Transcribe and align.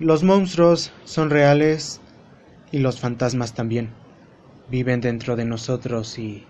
Los 0.00 0.22
monstruos 0.22 0.92
son 1.04 1.28
reales 1.28 2.00
y 2.70 2.78
los 2.78 3.00
fantasmas 3.00 3.54
también. 3.54 3.90
Viven 4.70 5.00
dentro 5.00 5.34
de 5.34 5.44
nosotros 5.44 6.18
y 6.18 6.44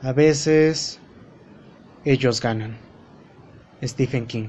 a 0.00 0.12
veces 0.12 0.98
ellos 2.06 2.40
ganan. 2.40 2.78
Stephen 3.82 4.26
King. 4.26 4.48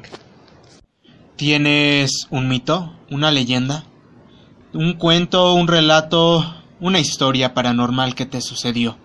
¿Tienes 1.36 2.28
un 2.30 2.48
mito? 2.48 2.96
¿Una 3.12 3.32
leyenda? 3.32 3.84
¿Un 4.74 4.94
cuento? 4.94 5.54
¿Un 5.54 5.68
relato? 5.68 6.64
¿Una 6.80 7.00
historia 7.00 7.54
paranormal 7.54 8.16
que 8.16 8.26
te 8.26 8.40
sucedió? 8.40 8.98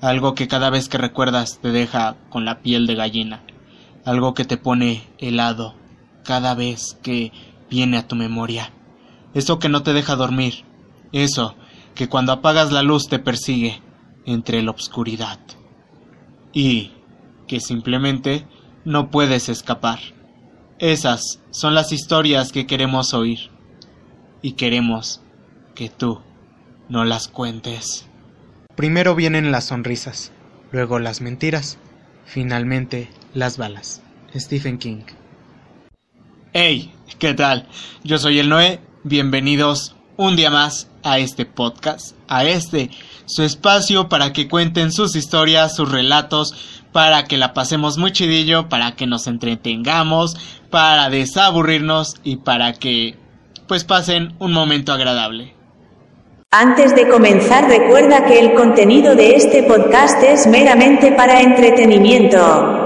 Algo 0.00 0.34
que 0.34 0.48
cada 0.48 0.70
vez 0.70 0.88
que 0.88 0.96
recuerdas 0.96 1.58
te 1.60 1.72
deja 1.72 2.16
con 2.30 2.46
la 2.46 2.60
piel 2.60 2.86
de 2.86 2.94
gallina. 2.94 3.42
Algo 4.06 4.32
que 4.32 4.46
te 4.46 4.56
pone 4.56 5.02
helado 5.18 5.74
cada 6.24 6.54
vez 6.54 6.98
que 7.02 7.32
viene 7.70 7.96
a 7.96 8.06
tu 8.08 8.16
memoria. 8.16 8.72
Eso 9.32 9.58
que 9.58 9.68
no 9.68 9.82
te 9.82 9.92
deja 9.92 10.16
dormir. 10.16 10.64
Eso 11.12 11.54
que 11.94 12.08
cuando 12.08 12.32
apagas 12.32 12.72
la 12.72 12.82
luz 12.82 13.08
te 13.08 13.18
persigue 13.18 13.80
entre 14.26 14.62
la 14.62 14.72
oscuridad. 14.72 15.38
Y 16.52 16.92
que 17.46 17.60
simplemente 17.60 18.46
no 18.84 19.10
puedes 19.10 19.48
escapar. 19.48 20.00
Esas 20.78 21.40
son 21.50 21.74
las 21.74 21.92
historias 21.92 22.52
que 22.52 22.66
queremos 22.66 23.14
oír. 23.14 23.50
Y 24.42 24.52
queremos 24.52 25.20
que 25.74 25.88
tú 25.88 26.20
no 26.88 27.04
las 27.04 27.28
cuentes. 27.28 28.06
Primero 28.74 29.14
vienen 29.14 29.52
las 29.52 29.64
sonrisas, 29.66 30.32
luego 30.72 30.98
las 30.98 31.20
mentiras, 31.20 31.78
finalmente 32.24 33.10
las 33.34 33.58
balas. 33.58 34.02
Stephen 34.34 34.78
King. 34.78 35.02
Hey, 36.52 36.92
¿qué 37.18 37.34
tal? 37.34 37.66
Yo 38.04 38.18
soy 38.18 38.38
el 38.38 38.48
Noé, 38.48 38.80
bienvenidos 39.04 39.94
un 40.16 40.36
día 40.36 40.50
más 40.50 40.90
a 41.02 41.18
este 41.18 41.46
podcast, 41.46 42.14
a 42.28 42.44
este, 42.44 42.90
su 43.26 43.42
espacio 43.42 44.08
para 44.08 44.32
que 44.32 44.48
cuenten 44.48 44.92
sus 44.92 45.16
historias, 45.16 45.74
sus 45.74 45.90
relatos, 45.90 46.54
para 46.92 47.24
que 47.24 47.36
la 47.36 47.54
pasemos 47.54 47.98
muy 47.98 48.12
chidillo, 48.12 48.68
para 48.68 48.96
que 48.96 49.06
nos 49.06 49.26
entretengamos, 49.26 50.36
para 50.70 51.08
desaburrirnos 51.10 52.16
y 52.24 52.36
para 52.36 52.74
que 52.74 53.16
pues 53.66 53.84
pasen 53.84 54.34
un 54.38 54.52
momento 54.52 54.92
agradable. 54.92 55.54
Antes 56.52 56.96
de 56.96 57.08
comenzar 57.08 57.68
recuerda 57.68 58.24
que 58.24 58.40
el 58.40 58.54
contenido 58.54 59.14
de 59.14 59.36
este 59.36 59.62
podcast 59.62 60.20
es 60.22 60.46
meramente 60.48 61.12
para 61.12 61.40
entretenimiento. 61.40 62.79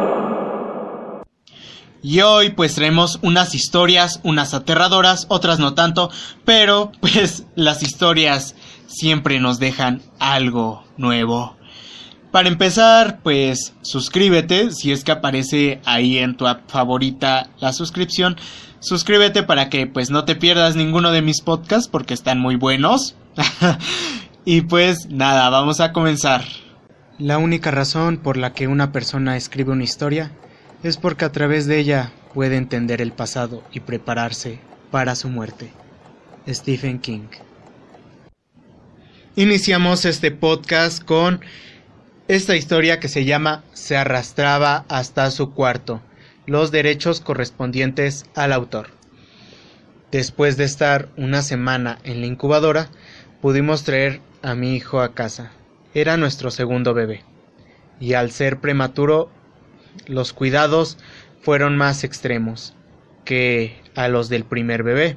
Y 2.04 2.20
hoy 2.20 2.50
pues 2.50 2.74
traemos 2.74 3.18
unas 3.22 3.54
historias, 3.54 4.20
unas 4.24 4.52
aterradoras, 4.52 5.24
otras 5.30 5.58
no 5.58 5.72
tanto, 5.72 6.10
pero 6.44 6.92
pues 7.00 7.46
las 7.54 7.82
historias 7.82 8.54
siempre 8.86 9.40
nos 9.40 9.58
dejan 9.58 10.02
algo 10.18 10.84
nuevo. 10.98 11.56
Para 12.30 12.48
empezar, 12.48 13.20
pues 13.22 13.72
suscríbete, 13.80 14.70
si 14.70 14.92
es 14.92 15.02
que 15.02 15.12
aparece 15.12 15.80
ahí 15.86 16.18
en 16.18 16.36
tu 16.36 16.46
app 16.46 16.68
favorita 16.68 17.48
la 17.58 17.72
suscripción, 17.72 18.36
suscríbete 18.80 19.42
para 19.42 19.70
que 19.70 19.86
pues 19.86 20.10
no 20.10 20.26
te 20.26 20.36
pierdas 20.36 20.76
ninguno 20.76 21.10
de 21.10 21.22
mis 21.22 21.40
podcasts 21.40 21.88
porque 21.88 22.12
están 22.12 22.38
muy 22.38 22.56
buenos. 22.56 23.16
y 24.44 24.60
pues 24.60 25.08
nada, 25.08 25.48
vamos 25.48 25.80
a 25.80 25.94
comenzar. 25.94 26.44
La 27.18 27.38
única 27.38 27.70
razón 27.70 28.18
por 28.18 28.36
la 28.36 28.52
que 28.52 28.68
una 28.68 28.92
persona 28.92 29.38
escribe 29.38 29.72
una 29.72 29.84
historia 29.84 30.32
es 30.84 30.98
porque 30.98 31.24
a 31.24 31.32
través 31.32 31.66
de 31.66 31.78
ella 31.78 32.12
puede 32.34 32.56
entender 32.56 33.00
el 33.00 33.10
pasado 33.10 33.64
y 33.72 33.80
prepararse 33.80 34.58
para 34.90 35.16
su 35.16 35.30
muerte. 35.30 35.72
Stephen 36.46 36.98
King. 36.98 37.28
Iniciamos 39.34 40.04
este 40.04 40.30
podcast 40.30 41.02
con 41.02 41.40
esta 42.28 42.54
historia 42.54 43.00
que 43.00 43.08
se 43.08 43.24
llama 43.24 43.64
Se 43.72 43.96
arrastraba 43.96 44.84
hasta 44.88 45.30
su 45.30 45.54
cuarto, 45.54 46.02
los 46.44 46.70
derechos 46.70 47.22
correspondientes 47.22 48.26
al 48.34 48.52
autor. 48.52 48.88
Después 50.12 50.58
de 50.58 50.64
estar 50.64 51.08
una 51.16 51.40
semana 51.40 51.98
en 52.04 52.20
la 52.20 52.26
incubadora, 52.26 52.90
pudimos 53.40 53.84
traer 53.84 54.20
a 54.42 54.54
mi 54.54 54.76
hijo 54.76 55.00
a 55.00 55.14
casa. 55.14 55.50
Era 55.94 56.18
nuestro 56.18 56.50
segundo 56.50 56.92
bebé. 56.92 57.22
Y 58.00 58.12
al 58.12 58.32
ser 58.32 58.60
prematuro, 58.60 59.30
los 60.06 60.32
cuidados 60.32 60.98
fueron 61.40 61.76
más 61.76 62.04
extremos 62.04 62.74
que 63.24 63.80
a 63.94 64.08
los 64.08 64.28
del 64.28 64.44
primer 64.44 64.82
bebé. 64.82 65.16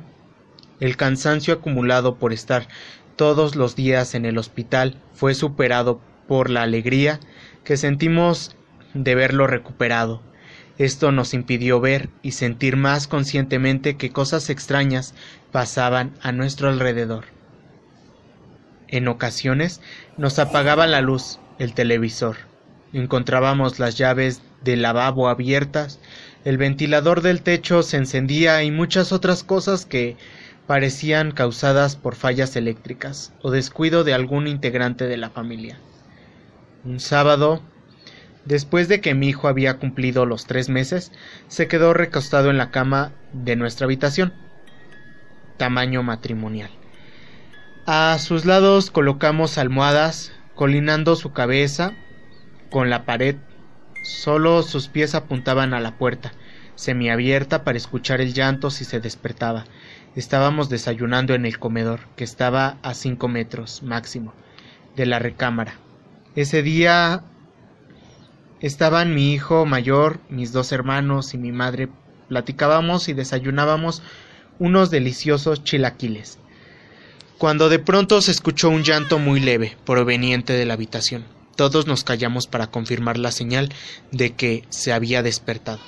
El 0.79 0.97
cansancio 0.97 1.55
acumulado 1.55 2.15
por 2.15 2.33
estar 2.33 2.67
todos 3.16 3.55
los 3.55 3.75
días 3.75 4.13
en 4.13 4.25
el 4.25 4.37
hospital 4.37 5.01
fue 5.13 5.33
superado 5.33 6.01
por 6.27 6.49
la 6.49 6.61
alegría 6.61 7.19
que 7.63 7.77
sentimos 7.77 8.55
de 8.93 9.16
verlo 9.16 9.47
recuperado. 9.47 10.21
Esto 10.77 11.11
nos 11.11 11.33
impidió 11.33 11.79
ver 11.79 12.09
y 12.21 12.33
sentir 12.33 12.77
más 12.77 13.07
conscientemente 13.07 13.97
que 13.97 14.11
cosas 14.11 14.49
extrañas 14.49 15.16
pasaban 15.51 16.13
a 16.21 16.31
nuestro 16.31 16.69
alrededor. 16.69 17.25
En 18.87 19.07
ocasiones 19.07 19.81
nos 20.17 20.37
apagaba 20.37 20.85
la 20.85 21.01
luz, 21.01 21.39
el 21.57 21.73
televisor. 21.73 22.37
Encontrábamos 22.93 23.79
las 23.79 23.97
llaves 23.97 24.41
del 24.63 24.81
lavabo 24.81 25.29
abiertas, 25.29 26.00
el 26.45 26.57
ventilador 26.57 27.22
del 27.22 27.41
techo 27.41 27.84
se 27.84 27.97
encendía 27.97 28.63
y 28.63 28.72
muchas 28.72 29.12
otras 29.12 29.44
cosas 29.44 29.85
que 29.85 30.18
parecían 30.68 31.31
causadas 31.31 31.95
por 31.95 32.16
fallas 32.16 32.56
eléctricas 32.56 33.34
o 33.41 33.51
descuido 33.51 34.03
de 34.03 34.13
algún 34.13 34.47
integrante 34.47 35.07
de 35.07 35.17
la 35.17 35.29
familia. 35.29 35.78
Un 36.84 37.00
sábado, 37.00 37.62
después 38.46 38.88
de 38.88 39.01
que 39.01 39.13
mi 39.13 39.29
hijo 39.29 39.47
había 39.47 39.78
cumplido 39.78 40.25
los 40.25 40.46
tres 40.46 40.69
meses, 40.69 41.12
se 41.47 41.67
quedó 41.67 41.94
recostado 41.94 42.50
en 42.50 42.57
la 42.57 42.72
cama 42.72 43.13
de 43.34 43.56
nuestra 43.56 43.85
habitación, 43.85 44.34
tamaño 45.57 46.03
matrimonial. 46.03 46.69
A 47.85 48.17
sus 48.19 48.46
lados 48.46 48.91
colocamos 48.91 49.57
almohadas, 49.57 50.34
colinando 50.56 51.16
su 51.16 51.31
cabeza 51.31 51.94
con 52.69 52.90
la 52.90 53.06
pared. 53.06 53.38
Solo 54.07 54.63
sus 54.63 54.88
pies 54.88 55.16
apuntaban 55.16 55.73
a 55.73 55.81
la 55.81 55.97
puerta, 55.97 56.31
semiabierta 56.75 57.66
para 57.66 57.78
escuchar 57.78 58.22
el 58.22 58.34
llanto 58.34 58.72
si 58.72 58.85
se 58.85 59.01
despertaba. 59.01 59.66
Estábamos 60.16 60.69
desayunando 60.69 61.34
en 61.34 61.45
el 61.45 61.59
comedor, 61.59 62.00
que 62.16 62.23
estaba 62.23 62.78
a 62.84 62.94
cinco 62.94 63.28
metros 63.28 63.84
máximo 63.84 64.34
de 64.96 65.07
la 65.07 65.19
recámara. 65.19 65.73
Ese 66.38 66.63
día 66.63 67.22
estaban 68.62 69.13
mi 69.13 69.34
hijo 69.34 69.66
mayor, 69.66 70.22
mis 70.29 70.53
dos 70.53 70.72
hermanos 70.72 71.34
y 71.34 71.38
mi 71.38 71.51
madre. 71.51 71.90
Platicábamos 72.29 73.09
y 73.09 73.13
desayunábamos 73.13 74.01
unos 74.57 74.90
deliciosos 74.90 75.66
chilaquiles 75.66 76.40
cuando 77.38 77.67
de 77.67 77.79
pronto 77.79 78.22
se 78.22 78.31
escuchó 78.31 78.69
un 78.69 78.84
llanto 78.84 79.19
muy 79.19 79.41
leve 79.41 79.75
proveniente 79.85 80.53
de 80.53 80.66
la 80.66 80.75
habitación. 80.75 81.36
Todos 81.57 81.88
nos 81.88 82.03
callamos 82.03 82.45
para 82.47 82.68
confirmar 82.68 83.18
la 83.18 83.31
señal 83.31 83.73
de 84.12 84.35
que 84.35 84.63
se 84.69 84.94
había 84.94 85.23
despertado. 85.23 85.81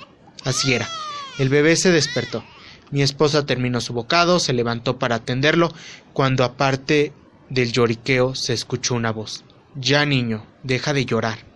Así 0.44 0.74
era. 0.74 0.90
El 1.38 1.48
bebé 1.50 1.76
se 1.76 1.92
despertó. 1.92 2.44
Mi 2.90 3.04
esposa 3.04 3.46
terminó 3.46 3.80
su 3.80 3.94
bocado, 3.94 4.40
se 4.40 4.52
levantó 4.52 4.98
para 4.98 5.16
atenderlo, 5.16 5.72
cuando 6.12 6.44
aparte 6.44 7.14
del 7.50 7.72
lloriqueo 7.72 8.34
se 8.34 8.54
escuchó 8.54 8.96
una 8.96 9.12
voz. 9.12 9.46
Ya, 9.76 10.06
niño, 10.06 10.46
deja 10.64 10.92
de 10.94 11.06
llorar. 11.06 11.48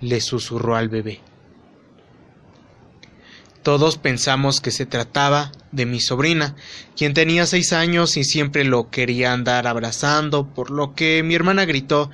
le 0.00 0.22
susurró 0.22 0.76
al 0.76 0.88
bebé. 0.88 1.20
Todos 3.62 3.98
pensamos 3.98 4.62
que 4.62 4.70
se 4.70 4.86
trataba 4.86 5.52
de 5.72 5.84
mi 5.84 6.00
sobrina, 6.00 6.56
quien 6.96 7.12
tenía 7.12 7.44
seis 7.44 7.74
años 7.74 8.16
y 8.16 8.24
siempre 8.24 8.64
lo 8.64 8.88
quería 8.88 9.34
andar 9.34 9.66
abrazando, 9.66 10.46
por 10.54 10.70
lo 10.70 10.94
que 10.94 11.22
mi 11.22 11.34
hermana 11.34 11.66
gritó 11.66 12.10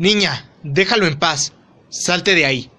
Niña, 0.00 0.48
déjalo 0.62 1.06
en 1.06 1.18
paz, 1.18 1.52
salte 1.90 2.34
de 2.34 2.46
ahí. 2.46 2.70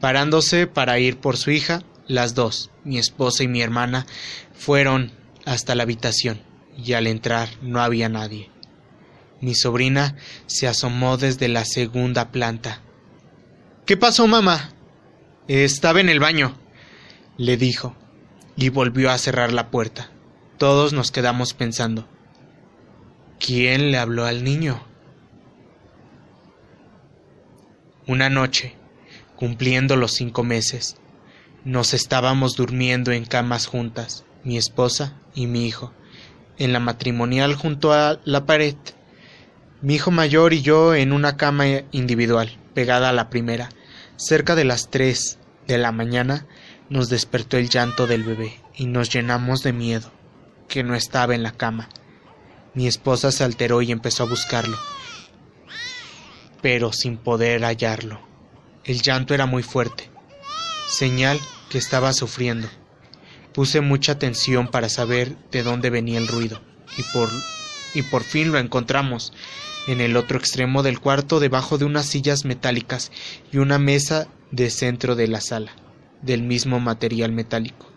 Parándose 0.00 0.66
para 0.66 0.98
ir 0.98 1.16
por 1.16 1.38
su 1.38 1.50
hija, 1.50 1.80
las 2.06 2.34
dos, 2.34 2.70
mi 2.84 2.98
esposa 2.98 3.42
y 3.42 3.48
mi 3.48 3.62
hermana, 3.62 4.04
fueron 4.52 5.12
hasta 5.46 5.74
la 5.74 5.84
habitación, 5.84 6.42
y 6.76 6.92
al 6.92 7.06
entrar 7.06 7.48
no 7.62 7.80
había 7.80 8.10
nadie. 8.10 8.50
Mi 9.40 9.54
sobrina 9.54 10.14
se 10.44 10.68
asomó 10.68 11.16
desde 11.16 11.48
la 11.48 11.64
segunda 11.64 12.30
planta. 12.30 12.82
¿Qué 13.86 13.96
pasó, 13.96 14.26
mamá? 14.26 14.74
Estaba 15.48 16.02
en 16.02 16.10
el 16.10 16.20
baño 16.20 16.58
le 17.38 17.56
dijo, 17.56 17.96
y 18.56 18.68
volvió 18.68 19.10
a 19.10 19.16
cerrar 19.16 19.54
la 19.54 19.70
puerta. 19.70 20.10
Todos 20.58 20.92
nos 20.92 21.10
quedamos 21.12 21.54
pensando. 21.54 22.06
¿Quién 23.40 23.90
le 23.90 23.96
habló 23.96 24.26
al 24.26 24.44
niño? 24.44 24.91
Una 28.08 28.28
noche, 28.28 28.74
cumpliendo 29.36 29.94
los 29.94 30.12
cinco 30.14 30.42
meses, 30.42 30.96
nos 31.64 31.94
estábamos 31.94 32.56
durmiendo 32.56 33.12
en 33.12 33.24
camas 33.24 33.66
juntas. 33.66 34.24
mi 34.42 34.56
esposa 34.56 35.20
y 35.36 35.46
mi 35.46 35.66
hijo, 35.66 35.92
en 36.58 36.72
la 36.72 36.80
matrimonial 36.80 37.54
junto 37.54 37.92
a 37.92 38.18
la 38.24 38.44
pared. 38.44 38.74
Mi 39.82 39.94
hijo 39.94 40.10
mayor 40.10 40.52
y 40.52 40.62
yo 40.62 40.96
en 40.96 41.12
una 41.12 41.36
cama 41.36 41.64
individual, 41.92 42.58
pegada 42.74 43.10
a 43.10 43.12
la 43.12 43.30
primera. 43.30 43.68
Cerca 44.16 44.56
de 44.56 44.64
las 44.64 44.90
tres 44.90 45.38
de 45.68 45.78
la 45.78 45.92
mañana 45.92 46.44
nos 46.90 47.08
despertó 47.08 47.56
el 47.56 47.68
llanto 47.68 48.08
del 48.08 48.24
bebé 48.24 48.60
y 48.74 48.86
nos 48.86 49.10
llenamos 49.10 49.62
de 49.62 49.72
miedo, 49.72 50.10
que 50.66 50.82
no 50.82 50.96
estaba 50.96 51.36
en 51.36 51.44
la 51.44 51.52
cama. 51.52 51.88
Mi 52.74 52.88
esposa 52.88 53.30
se 53.30 53.44
alteró 53.44 53.80
y 53.80 53.92
empezó 53.92 54.24
a 54.24 54.28
buscarlo, 54.28 54.76
pero 56.62 56.92
sin 56.92 57.18
poder 57.18 57.64
hallarlo. 57.64 58.20
El 58.84 59.02
llanto 59.02 59.34
era 59.34 59.46
muy 59.46 59.62
fuerte, 59.62 60.08
señal 60.88 61.38
que 61.68 61.78
estaba 61.78 62.12
sufriendo. 62.12 62.68
Puse 63.52 63.80
mucha 63.80 64.12
atención 64.12 64.68
para 64.68 64.88
saber 64.88 65.36
de 65.50 65.62
dónde 65.62 65.90
venía 65.90 66.18
el 66.18 66.28
ruido, 66.28 66.62
y 66.96 67.02
por, 67.12 67.28
y 67.94 68.02
por 68.02 68.22
fin 68.22 68.50
lo 68.50 68.58
encontramos, 68.58 69.32
en 69.86 70.00
el 70.00 70.16
otro 70.16 70.38
extremo 70.38 70.82
del 70.82 71.00
cuarto 71.00 71.40
debajo 71.40 71.76
de 71.76 71.84
unas 71.84 72.06
sillas 72.06 72.44
metálicas 72.44 73.10
y 73.50 73.58
una 73.58 73.78
mesa 73.78 74.28
de 74.52 74.70
centro 74.70 75.16
de 75.16 75.26
la 75.26 75.40
sala, 75.40 75.72
del 76.22 76.42
mismo 76.42 76.78
material 76.78 77.32
metálico. 77.32 77.90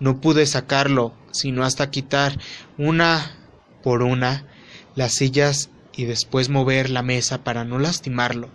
No 0.00 0.20
pude 0.20 0.46
sacarlo, 0.46 1.14
sino 1.32 1.64
hasta 1.64 1.90
quitar 1.90 2.38
una 2.78 3.36
por 3.82 4.02
una 4.02 4.46
las 4.94 5.14
sillas 5.14 5.70
y 5.98 6.04
después 6.04 6.48
mover 6.48 6.90
la 6.90 7.02
mesa 7.02 7.42
para 7.42 7.64
no 7.64 7.80
lastimarlo. 7.80 8.48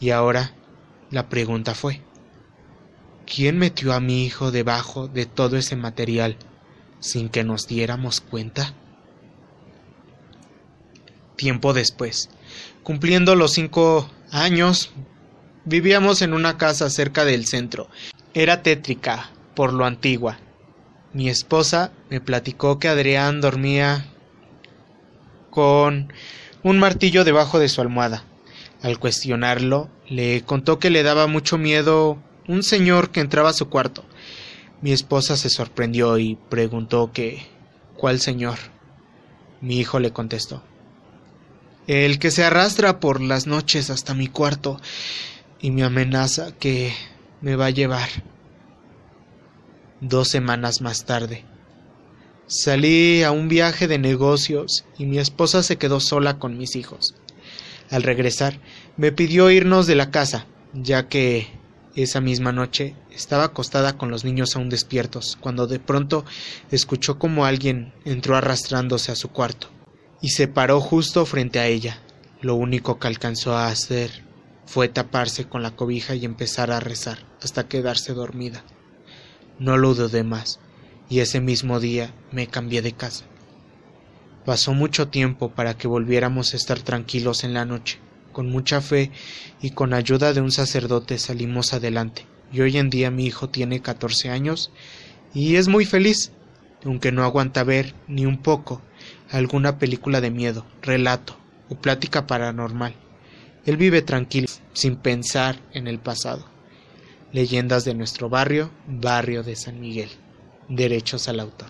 Y 0.00 0.10
ahora 0.10 0.52
la 1.10 1.28
pregunta 1.28 1.76
fue 1.76 2.02
¿Quién 3.24 3.56
metió 3.56 3.92
a 3.92 4.00
mi 4.00 4.24
hijo 4.26 4.50
debajo 4.50 5.06
de 5.06 5.24
todo 5.24 5.56
ese 5.56 5.76
material 5.76 6.36
sin 6.98 7.28
que 7.28 7.44
nos 7.44 7.68
diéramos 7.68 8.20
cuenta? 8.20 8.74
Tiempo 11.36 11.72
después, 11.72 12.30
cumpliendo 12.82 13.36
los 13.36 13.52
cinco 13.52 14.10
años, 14.32 14.90
vivíamos 15.64 16.20
en 16.20 16.34
una 16.34 16.58
casa 16.58 16.90
cerca 16.90 17.24
del 17.24 17.46
centro. 17.46 17.88
Era 18.34 18.64
tétrica, 18.64 19.30
por 19.54 19.72
lo 19.72 19.84
antigua. 19.84 20.40
Mi 21.12 21.28
esposa 21.28 21.92
me 22.10 22.20
platicó 22.20 22.80
que 22.80 22.88
Adrián 22.88 23.40
dormía 23.40 24.04
con 25.50 26.12
un 26.62 26.78
martillo 26.78 27.24
debajo 27.24 27.58
de 27.58 27.68
su 27.68 27.80
almohada. 27.80 28.24
Al 28.82 28.98
cuestionarlo, 28.98 29.88
le 30.08 30.42
contó 30.42 30.78
que 30.78 30.90
le 30.90 31.02
daba 31.02 31.26
mucho 31.26 31.58
miedo 31.58 32.18
un 32.48 32.62
señor 32.62 33.10
que 33.10 33.20
entraba 33.20 33.50
a 33.50 33.54
su 33.54 33.68
cuarto. 33.68 34.04
Mi 34.80 34.92
esposa 34.92 35.36
se 35.36 35.50
sorprendió 35.50 36.18
y 36.18 36.36
preguntó 36.48 37.12
que 37.12 37.46
¿cuál 37.96 38.20
señor? 38.20 38.58
Mi 39.60 39.78
hijo 39.78 40.00
le 40.00 40.12
contestó 40.12 40.62
el 41.86 42.18
que 42.18 42.30
se 42.30 42.44
arrastra 42.44 43.00
por 43.00 43.20
las 43.20 43.46
noches 43.46 43.90
hasta 43.90 44.14
mi 44.14 44.28
cuarto 44.28 44.80
y 45.60 45.70
me 45.70 45.84
amenaza 45.84 46.52
que 46.52 46.92
me 47.40 47.56
va 47.56 47.66
a 47.66 47.70
llevar. 47.70 48.08
Dos 50.00 50.28
semanas 50.28 50.80
más 50.80 51.04
tarde, 51.04 51.44
salí 52.46 53.22
a 53.22 53.30
un 53.30 53.48
viaje 53.48 53.88
de 53.88 53.98
negocios 53.98 54.84
y 54.98 55.06
mi 55.06 55.18
esposa 55.18 55.62
se 55.62 55.76
quedó 55.76 56.00
sola 56.00 56.38
con 56.38 56.58
mis 56.58 56.76
hijos. 56.76 57.14
Al 57.90 58.02
regresar, 58.02 58.60
me 58.96 59.12
pidió 59.12 59.50
irnos 59.50 59.86
de 59.86 59.94
la 59.94 60.10
casa, 60.10 60.46
ya 60.72 61.08
que 61.08 61.48
esa 61.94 62.20
misma 62.20 62.52
noche 62.52 62.96
estaba 63.10 63.44
acostada 63.44 63.98
con 63.98 64.10
los 64.10 64.24
niños 64.24 64.56
aún 64.56 64.70
despiertos, 64.70 65.36
cuando 65.40 65.66
de 65.66 65.78
pronto 65.78 66.24
escuchó 66.70 67.18
como 67.18 67.44
alguien 67.44 67.92
entró 68.04 68.36
arrastrándose 68.36 69.12
a 69.12 69.16
su 69.16 69.28
cuarto 69.28 69.68
y 70.22 70.30
se 70.30 70.48
paró 70.48 70.80
justo 70.80 71.26
frente 71.26 71.58
a 71.58 71.66
ella. 71.66 71.98
Lo 72.40 72.54
único 72.54 72.98
que 72.98 73.08
alcanzó 73.08 73.54
a 73.56 73.66
hacer 73.66 74.24
fue 74.64 74.88
taparse 74.88 75.46
con 75.48 75.62
la 75.62 75.76
cobija 75.76 76.14
y 76.14 76.24
empezar 76.24 76.70
a 76.70 76.80
rezar 76.80 77.18
hasta 77.42 77.68
quedarse 77.68 78.14
dormida. 78.14 78.64
No 79.58 79.76
lo 79.76 79.94
dudé 79.94 80.22
más, 80.22 80.60
y 81.08 81.20
ese 81.20 81.40
mismo 81.40 81.80
día 81.80 82.14
me 82.30 82.46
cambié 82.46 82.82
de 82.82 82.92
casa. 82.92 83.24
Pasó 84.44 84.74
mucho 84.74 85.08
tiempo 85.08 85.50
para 85.50 85.74
que 85.74 85.88
volviéramos 85.88 86.52
a 86.52 86.56
estar 86.56 86.80
tranquilos 86.80 87.44
en 87.44 87.54
la 87.54 87.64
noche 87.64 87.98
con 88.32 88.50
mucha 88.50 88.80
fe 88.80 89.12
y 89.60 89.70
con 89.70 89.94
ayuda 89.94 90.32
de 90.32 90.40
un 90.40 90.50
sacerdote 90.50 91.18
salimos 91.18 91.72
adelante. 91.72 92.26
Y 92.52 92.60
hoy 92.60 92.78
en 92.78 92.90
día 92.90 93.10
mi 93.10 93.26
hijo 93.26 93.48
tiene 93.48 93.80
14 93.80 94.30
años 94.30 94.72
y 95.32 95.56
es 95.56 95.68
muy 95.68 95.84
feliz, 95.84 96.32
aunque 96.84 97.12
no 97.12 97.22
aguanta 97.22 97.62
ver 97.62 97.94
ni 98.08 98.26
un 98.26 98.38
poco 98.38 98.82
alguna 99.30 99.78
película 99.78 100.20
de 100.20 100.30
miedo, 100.30 100.66
relato 100.82 101.36
o 101.68 101.76
plática 101.76 102.26
paranormal. 102.26 102.94
Él 103.64 103.76
vive 103.76 104.02
tranquilo, 104.02 104.48
sin 104.72 104.96
pensar 104.96 105.60
en 105.72 105.86
el 105.86 106.00
pasado. 106.00 106.44
Leyendas 107.32 107.84
de 107.84 107.94
nuestro 107.94 108.28
barrio, 108.28 108.70
barrio 108.86 109.42
de 109.42 109.56
San 109.56 109.80
Miguel. 109.80 110.10
Derechos 110.74 111.28
al 111.28 111.40
autor. 111.40 111.68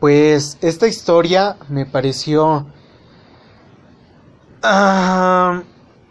Pues 0.00 0.58
esta 0.60 0.86
historia 0.86 1.56
me 1.68 1.86
pareció 1.86 2.66
Ah, 4.68 5.62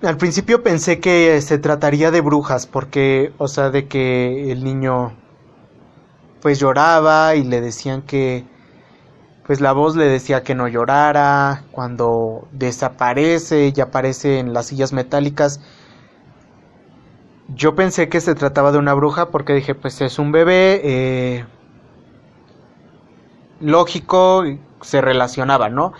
al 0.02 0.18
principio 0.18 0.64
pensé 0.64 1.02
que 1.02 1.42
se 1.42 1.58
trataría 1.58 2.10
de 2.10 2.22
brujas, 2.22 2.68
porque, 2.68 3.34
o 3.38 3.50
sea, 3.50 3.70
de 3.70 3.88
que 3.90 4.50
el 4.52 4.64
niño 4.64 5.14
pues 6.42 6.60
lloraba 6.60 7.36
y 7.36 7.44
le 7.44 7.60
decían 7.60 8.02
que, 8.04 8.46
pues 9.46 9.60
la 9.60 9.74
voz 9.74 9.98
le 9.98 10.06
decía 10.06 10.44
que 10.44 10.56
no 10.56 10.70
llorara, 10.70 11.66
cuando 11.72 12.48
desaparece 12.54 13.74
y 13.76 13.82
aparece 13.82 14.40
en 14.40 14.54
las 14.54 14.68
sillas 14.68 14.94
metálicas. 14.94 15.60
Yo 17.50 17.76
pensé 17.76 18.10
que 18.10 18.22
se 18.22 18.36
trataba 18.36 18.72
de 18.72 18.80
una 18.80 18.94
bruja 18.94 19.30
porque 19.30 19.54
dije, 19.54 19.76
pues 19.76 20.02
es 20.02 20.18
un 20.20 20.32
bebé, 20.32 20.82
eh, 20.84 21.46
lógico, 23.60 24.44
se 24.82 25.02
relacionaba, 25.02 25.70
¿no? 25.70 25.94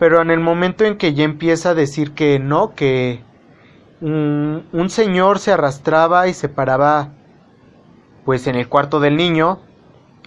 pero 0.00 0.22
en 0.22 0.30
el 0.30 0.40
momento 0.40 0.86
en 0.86 0.96
que 0.96 1.12
ya 1.12 1.24
empieza 1.24 1.70
a 1.70 1.74
decir 1.74 2.14
que 2.14 2.38
no, 2.38 2.74
que 2.74 3.22
un, 4.00 4.88
señor 4.88 5.38
se 5.40 5.52
arrastraba 5.52 6.26
y 6.26 6.32
se 6.32 6.48
paraba 6.48 7.10
pues 8.24 8.46
en 8.46 8.54
el 8.54 8.66
cuarto 8.66 8.98
del 8.98 9.18
niño, 9.18 9.58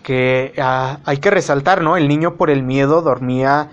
que 0.03 0.53
ah, 0.59 0.99
hay 1.05 1.17
que 1.17 1.31
resaltar, 1.31 1.81
¿no? 1.81 1.97
El 1.97 2.07
niño 2.07 2.35
por 2.35 2.51
el 2.51 2.61
miedo 2.61 3.01
dormía 3.01 3.71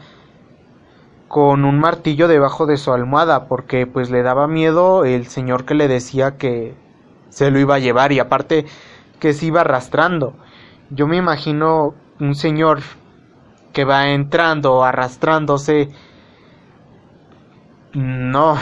con 1.30 1.64
un 1.64 1.78
martillo 1.78 2.26
debajo 2.26 2.66
de 2.66 2.76
su 2.76 2.92
almohada, 2.92 3.46
porque 3.46 3.86
pues 3.86 4.10
le 4.10 4.24
daba 4.24 4.48
miedo 4.48 5.04
el 5.04 5.28
señor 5.28 5.64
que 5.64 5.76
le 5.76 5.86
decía 5.86 6.36
que 6.38 6.74
se 7.28 7.52
lo 7.52 7.60
iba 7.60 7.76
a 7.76 7.78
llevar 7.78 8.10
y 8.10 8.18
aparte 8.18 8.66
que 9.20 9.32
se 9.32 9.46
iba 9.46 9.60
arrastrando. 9.60 10.34
Yo 10.90 11.06
me 11.06 11.16
imagino 11.16 11.94
un 12.18 12.34
señor 12.34 12.80
que 13.72 13.84
va 13.84 14.08
entrando, 14.08 14.82
arrastrándose. 14.82 15.90
No, 17.94 18.56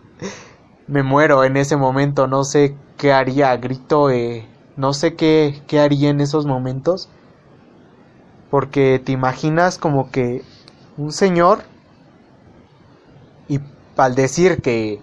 me 0.86 1.02
muero 1.02 1.44
en 1.44 1.58
ese 1.58 1.76
momento, 1.76 2.26
no 2.26 2.44
sé 2.44 2.74
qué 2.96 3.12
haría, 3.12 3.54
grito, 3.58 4.08
eh, 4.08 4.48
no 4.78 4.94
sé 4.94 5.14
qué, 5.14 5.60
qué 5.66 5.78
haría 5.78 6.08
en 6.08 6.22
esos 6.22 6.46
momentos. 6.46 7.10
Porque 8.48 8.98
te 9.04 9.12
imaginas 9.12 9.76
como 9.76 10.10
que 10.10 10.42
un 10.96 11.12
señor 11.12 11.70
y 13.48 13.60
al 13.96 14.14
decir 14.14 14.62
que 14.62 15.00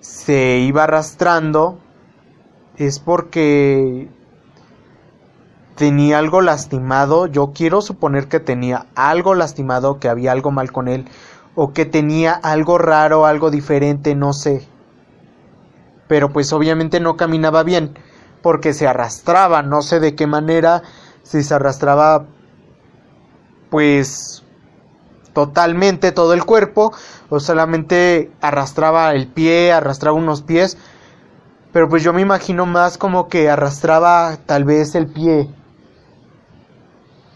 se 0.00 0.58
iba 0.58 0.84
arrastrando 0.84 1.78
es 2.76 2.98
porque 2.98 4.08
tenía 5.76 6.18
algo 6.18 6.40
lastimado, 6.40 7.26
yo 7.26 7.52
quiero 7.54 7.80
suponer 7.80 8.28
que 8.28 8.40
tenía 8.40 8.86
algo 8.94 9.34
lastimado, 9.34 9.98
que 9.98 10.08
había 10.08 10.32
algo 10.32 10.50
mal 10.50 10.72
con 10.72 10.88
él, 10.88 11.06
o 11.54 11.72
que 11.72 11.86
tenía 11.86 12.32
algo 12.32 12.78
raro, 12.78 13.26
algo 13.26 13.50
diferente, 13.50 14.14
no 14.14 14.32
sé. 14.32 14.66
Pero 16.06 16.32
pues 16.32 16.52
obviamente 16.52 17.00
no 17.00 17.16
caminaba 17.16 17.62
bien, 17.62 17.98
porque 18.42 18.72
se 18.72 18.86
arrastraba, 18.86 19.62
no 19.62 19.82
sé 19.82 20.00
de 20.00 20.14
qué 20.14 20.26
manera, 20.26 20.82
si 21.22 21.42
se 21.42 21.54
arrastraba 21.54 22.26
pues 23.70 24.42
totalmente 25.32 26.12
todo 26.12 26.34
el 26.34 26.44
cuerpo, 26.44 26.92
o 27.28 27.40
solamente 27.40 28.30
arrastraba 28.40 29.12
el 29.12 29.26
pie, 29.26 29.72
arrastraba 29.72 30.16
unos 30.16 30.42
pies, 30.42 30.76
pero 31.72 31.88
pues 31.88 32.02
yo 32.02 32.12
me 32.12 32.22
imagino 32.22 32.66
más 32.66 32.98
como 32.98 33.28
que 33.28 33.48
arrastraba 33.48 34.36
tal 34.46 34.64
vez 34.64 34.94
el 34.94 35.06
pie 35.06 35.48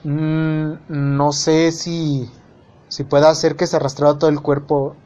Mm, 0.05 0.75
no 0.89 1.33
sé 1.33 1.73
si, 1.73 2.31
si 2.89 3.05
pueda 3.05 3.31
hacer 3.31 3.57
que 3.57 3.67
se 3.67 3.77
arrastrara 3.77 4.19
todo 4.19 4.31
el 4.31 4.41
cuerpo. 4.41 4.97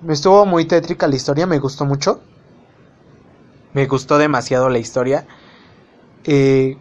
Me 0.00 0.14
estuvo 0.14 0.46
muy 0.46 0.64
tétrica 0.64 1.06
la 1.06 1.16
historia, 1.16 1.46
me 1.46 1.58
gustó 1.58 1.84
mucho. 1.84 2.20
Me 3.74 3.86
gustó 3.86 4.16
demasiado 4.16 4.70
la 4.70 4.78
historia. 4.78 5.26
Eh, 6.24 6.78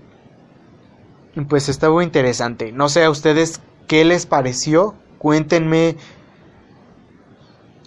pues 1.49 1.67
estuvo 1.67 2.01
interesante. 2.01 2.71
No 2.71 2.87
sé 2.87 3.03
a 3.03 3.09
ustedes 3.09 3.59
qué 3.87 4.05
les 4.05 4.25
pareció. 4.25 4.93
Cuéntenme 5.17 5.97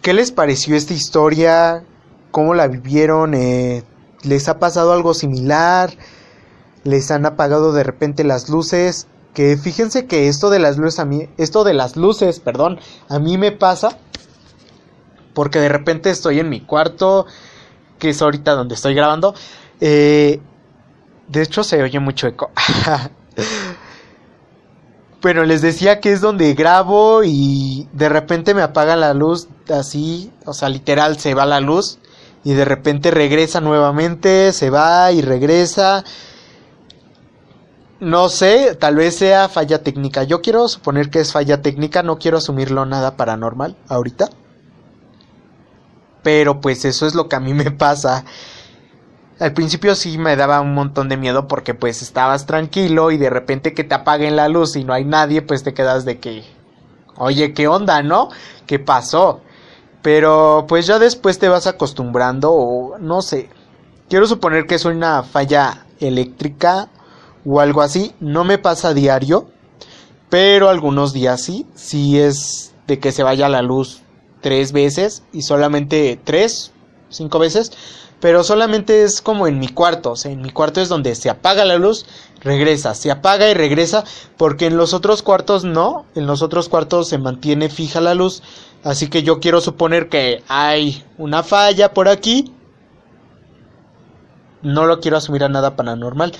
qué 0.02 0.12
les 0.12 0.33
pareció 0.33 0.75
esta 0.76 0.95
historia, 0.95 1.85
cómo 2.30 2.54
la 2.54 2.66
vivieron, 2.66 3.35
eh, 3.35 3.85
les 4.23 4.49
ha 4.49 4.59
pasado 4.59 4.92
algo 4.92 5.14
similar, 5.14 5.97
les 6.85 7.11
han 7.11 7.26
apagado 7.26 7.73
de 7.73 7.85
repente 7.85 8.25
las 8.25 8.49
luces. 8.49 9.07
Que 9.35 9.57
fíjense 9.57 10.07
que 10.07 10.26
esto 10.26 10.50
de 10.50 10.59
las 10.59 10.76
luces 10.76 10.99
a 10.99 11.04
mí, 11.04 11.28
esto 11.37 11.62
de 11.62 11.75
las 11.75 11.97
luces, 11.97 12.40
perdón, 12.40 12.80
a 13.09 13.21
mí 13.21 13.38
me 13.38 13.52
pasa 13.52 13.97
porque 15.35 15.61
de 15.61 15.69
repente 15.69 16.11
estoy 16.11 16.40
en 16.40 16.49
mi 16.49 16.61
cuarto, 16.61 17.26
que 17.99 18.11
es 18.11 18.21
ahorita 18.21 18.54
donde 18.54 18.75
estoy 18.75 18.95
grabando. 18.95 19.35
Eh, 19.80 20.40
de 21.28 21.42
hecho 21.42 21.62
se 21.62 21.83
oye 21.83 22.00
mucho 22.00 22.26
eco. 22.26 22.50
Pero 25.20 25.44
les 25.44 25.60
decía 25.60 26.00
que 26.00 26.12
es 26.12 26.20
donde 26.20 26.54
grabo 26.54 27.22
y 27.24 27.88
de 27.92 28.08
repente 28.08 28.54
me 28.54 28.62
apaga 28.62 28.96
la 28.96 29.12
luz 29.12 29.48
así, 29.68 30.32
o 30.46 30.54
sea, 30.54 30.68
literal 30.70 31.18
se 31.18 31.34
va 31.34 31.44
la 31.44 31.60
luz 31.60 31.98
y 32.42 32.54
de 32.54 32.64
repente 32.64 33.10
regresa 33.10 33.60
nuevamente, 33.60 34.52
se 34.52 34.70
va 34.70 35.12
y 35.12 35.20
regresa. 35.20 36.04
No 38.00 38.30
sé, 38.30 38.76
tal 38.76 38.96
vez 38.96 39.16
sea 39.16 39.50
falla 39.50 39.82
técnica. 39.82 40.22
Yo 40.22 40.40
quiero 40.40 40.66
suponer 40.68 41.10
que 41.10 41.20
es 41.20 41.32
falla 41.32 41.60
técnica, 41.60 42.02
no 42.02 42.18
quiero 42.18 42.38
asumirlo 42.38 42.86
nada 42.86 43.16
paranormal 43.16 43.76
ahorita. 43.88 44.30
Pero 46.22 46.62
pues 46.62 46.86
eso 46.86 47.06
es 47.06 47.14
lo 47.14 47.28
que 47.28 47.36
a 47.36 47.40
mí 47.40 47.52
me 47.52 47.70
pasa. 47.70 48.24
Al 49.40 49.54
principio 49.54 49.94
sí 49.94 50.18
me 50.18 50.37
daba 50.37 50.61
un 50.61 50.75
montón 50.75 51.09
de 51.09 51.16
miedo 51.16 51.49
porque 51.49 51.73
pues 51.73 52.02
estabas 52.02 52.44
tranquilo 52.44 53.11
y 53.11 53.16
de 53.16 53.30
repente 53.30 53.73
que 53.73 53.85
te 53.85 53.94
apaguen 53.94 54.37
la 54.37 54.50
luz 54.50 54.76
y 54.76 54.85
no 54.85 54.92
hay 54.92 55.06
nadie, 55.06 55.40
pues 55.40 55.62
te 55.62 55.73
quedas 55.73 56.04
de 56.04 56.18
que, 56.20 56.44
oye, 57.16 57.54
¿qué 57.54 57.66
onda, 57.66 58.02
no? 58.02 58.28
¿Qué 58.66 58.78
pasó? 58.78 59.40
Pero 60.02 60.66
pues 60.68 60.87
ya 60.87 60.99
después 60.99 61.38
te 61.38 61.49
vas 61.49 61.66
acostumbrando 61.66 62.52
o 62.52 62.99
no 62.99 63.23
sé. 63.23 63.49
Quiero 64.11 64.26
suponer 64.26 64.66
que 64.66 64.75
es 64.75 64.85
una 64.85 65.23
falla 65.23 65.87
eléctrica 66.00 66.90
o 67.47 67.61
algo 67.61 67.80
así. 67.80 68.14
No 68.20 68.44
me 68.44 68.59
pasa 68.59 68.88
a 68.88 68.94
diario, 68.94 69.49
pero 70.28 70.68
algunos 70.68 71.14
días 71.14 71.40
sí. 71.40 71.66
Sí 71.75 72.20
es 72.20 72.75
de 72.87 72.99
que 72.99 73.11
se 73.11 73.23
vaya 73.23 73.49
la 73.49 73.62
luz 73.62 74.02
tres 74.42 74.73
veces 74.73 75.23
y 75.32 75.42
solamente 75.42 76.20
tres, 76.23 76.73
cinco 77.09 77.38
veces 77.38 77.73
pero 78.20 78.44
solamente 78.44 79.02
es 79.02 79.22
como 79.22 79.46
en 79.46 79.58
mi 79.58 79.68
cuarto, 79.68 80.14
en 80.24 80.42
mi 80.42 80.50
cuarto 80.50 80.80
es 80.80 80.88
donde 80.88 81.14
se 81.14 81.30
apaga 81.30 81.64
la 81.64 81.78
luz, 81.78 82.04
regresa, 82.40 82.94
se 82.94 83.10
apaga 83.10 83.48
y 83.50 83.54
regresa, 83.54 84.04
porque 84.36 84.66
en 84.66 84.76
los 84.76 84.92
otros 84.92 85.22
cuartos 85.22 85.64
no, 85.64 86.04
en 86.14 86.26
los 86.26 86.42
otros 86.42 86.68
cuartos 86.68 87.08
se 87.08 87.18
mantiene 87.18 87.70
fija 87.70 88.00
la 88.00 88.14
luz, 88.14 88.42
así 88.84 89.08
que 89.08 89.22
yo 89.22 89.40
quiero 89.40 89.60
suponer 89.60 90.10
que 90.10 90.42
hay 90.48 91.02
una 91.16 91.42
falla 91.42 91.94
por 91.94 92.08
aquí, 92.08 92.52
no 94.62 94.84
lo 94.84 95.00
quiero 95.00 95.16
asumir 95.16 95.42
a 95.44 95.48
nada 95.48 95.74
paranormal, 95.74 96.32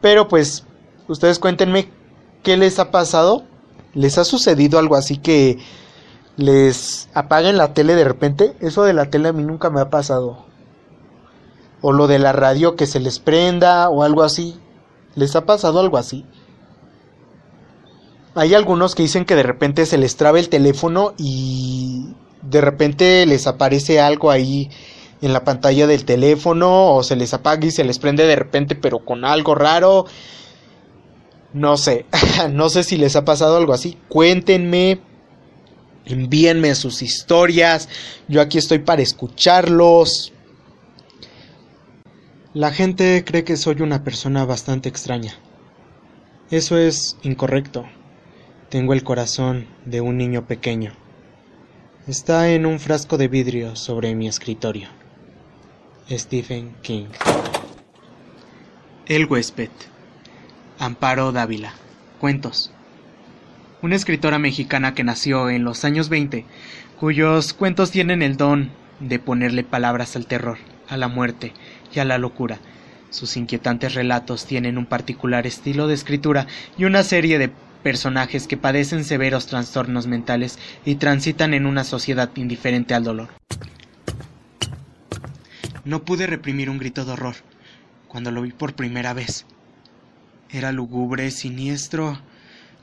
pero 0.00 0.26
pues 0.26 0.64
ustedes 1.06 1.38
cuéntenme 1.38 1.88
qué 2.42 2.56
les 2.56 2.80
ha 2.80 2.90
pasado, 2.90 3.44
les 3.94 4.18
ha 4.18 4.24
sucedido 4.24 4.80
algo 4.80 4.96
así 4.96 5.18
que 5.18 5.58
les 6.36 7.08
apaguen 7.14 7.58
la 7.58 7.74
tele 7.74 7.94
de 7.94 8.04
repente, 8.04 8.56
eso 8.58 8.82
de 8.82 8.94
la 8.94 9.08
tele 9.10 9.28
a 9.28 9.32
mí 9.32 9.44
nunca 9.44 9.70
me 9.70 9.80
ha 9.80 9.90
pasado 9.90 10.50
o 11.82 11.92
lo 11.92 12.06
de 12.06 12.18
la 12.18 12.32
radio 12.32 12.76
que 12.76 12.86
se 12.86 13.00
les 13.00 13.18
prenda 13.18 13.90
o 13.90 14.02
algo 14.02 14.22
así. 14.22 14.56
¿Les 15.14 15.36
ha 15.36 15.44
pasado 15.44 15.80
algo 15.80 15.98
así? 15.98 16.24
Hay 18.34 18.54
algunos 18.54 18.94
que 18.94 19.02
dicen 19.02 19.26
que 19.26 19.36
de 19.36 19.42
repente 19.42 19.84
se 19.84 19.98
les 19.98 20.16
traba 20.16 20.38
el 20.38 20.48
teléfono 20.48 21.12
y 21.18 22.14
de 22.40 22.60
repente 22.62 23.26
les 23.26 23.46
aparece 23.46 24.00
algo 24.00 24.30
ahí 24.30 24.70
en 25.20 25.32
la 25.32 25.44
pantalla 25.44 25.86
del 25.86 26.04
teléfono 26.04 26.94
o 26.94 27.02
se 27.02 27.14
les 27.14 27.34
apaga 27.34 27.66
y 27.66 27.70
se 27.70 27.84
les 27.84 27.98
prende 27.98 28.26
de 28.26 28.36
repente 28.36 28.74
pero 28.74 29.00
con 29.00 29.24
algo 29.24 29.54
raro. 29.54 30.06
No 31.52 31.76
sé, 31.76 32.06
no 32.50 32.70
sé 32.70 32.84
si 32.84 32.96
les 32.96 33.16
ha 33.16 33.24
pasado 33.24 33.56
algo 33.56 33.74
así. 33.74 33.98
Cuéntenme, 34.08 35.00
envíenme 36.06 36.74
sus 36.74 37.02
historias. 37.02 37.88
Yo 38.28 38.40
aquí 38.40 38.56
estoy 38.56 38.78
para 38.78 39.02
escucharlos. 39.02 40.32
La 42.54 42.70
gente 42.70 43.24
cree 43.24 43.44
que 43.44 43.56
soy 43.56 43.80
una 43.80 44.04
persona 44.04 44.44
bastante 44.44 44.90
extraña. 44.90 45.32
Eso 46.50 46.76
es 46.76 47.16
incorrecto. 47.22 47.86
Tengo 48.68 48.92
el 48.92 49.02
corazón 49.02 49.66
de 49.86 50.02
un 50.02 50.18
niño 50.18 50.46
pequeño. 50.46 50.92
Está 52.06 52.50
en 52.50 52.66
un 52.66 52.78
frasco 52.78 53.16
de 53.16 53.28
vidrio 53.28 53.74
sobre 53.74 54.14
mi 54.14 54.28
escritorio. 54.28 54.88
Stephen 56.10 56.74
King. 56.82 57.06
El 59.06 59.24
huésped. 59.24 59.70
Amparo 60.78 61.32
Dávila. 61.32 61.72
Cuentos. 62.20 62.70
Una 63.80 63.96
escritora 63.96 64.38
mexicana 64.38 64.94
que 64.94 65.04
nació 65.04 65.48
en 65.48 65.64
los 65.64 65.86
años 65.86 66.10
20, 66.10 66.44
cuyos 67.00 67.54
cuentos 67.54 67.90
tienen 67.90 68.20
el 68.20 68.36
don 68.36 68.72
de 69.00 69.18
ponerle 69.18 69.64
palabras 69.64 70.16
al 70.16 70.26
terror, 70.26 70.58
a 70.90 70.98
la 70.98 71.08
muerte 71.08 71.54
y 71.94 72.00
a 72.00 72.04
la 72.04 72.18
locura. 72.18 72.58
Sus 73.10 73.36
inquietantes 73.36 73.94
relatos 73.94 74.46
tienen 74.46 74.78
un 74.78 74.86
particular 74.86 75.46
estilo 75.46 75.86
de 75.86 75.94
escritura 75.94 76.46
y 76.78 76.84
una 76.84 77.02
serie 77.02 77.38
de 77.38 77.50
personajes 77.82 78.46
que 78.46 78.56
padecen 78.56 79.04
severos 79.04 79.46
trastornos 79.46 80.06
mentales 80.06 80.58
y 80.84 80.94
transitan 80.94 81.52
en 81.52 81.66
una 81.66 81.84
sociedad 81.84 82.30
indiferente 82.36 82.94
al 82.94 83.04
dolor. 83.04 83.28
No 85.84 86.04
pude 86.04 86.26
reprimir 86.26 86.70
un 86.70 86.78
grito 86.78 87.04
de 87.04 87.12
horror 87.12 87.34
cuando 88.08 88.30
lo 88.30 88.42
vi 88.42 88.52
por 88.52 88.74
primera 88.74 89.14
vez. 89.14 89.46
Era 90.50 90.70
lúgubre, 90.70 91.30
siniestro, 91.30 92.20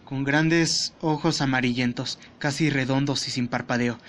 con 0.03 0.23
grandes 0.23 0.93
ojos 1.01 1.39
amarillentos, 1.41 2.19
casi 2.39 2.69
redondos 2.69 3.27
y 3.27 3.31
sin 3.31 3.47
parpadeo, 3.47 3.99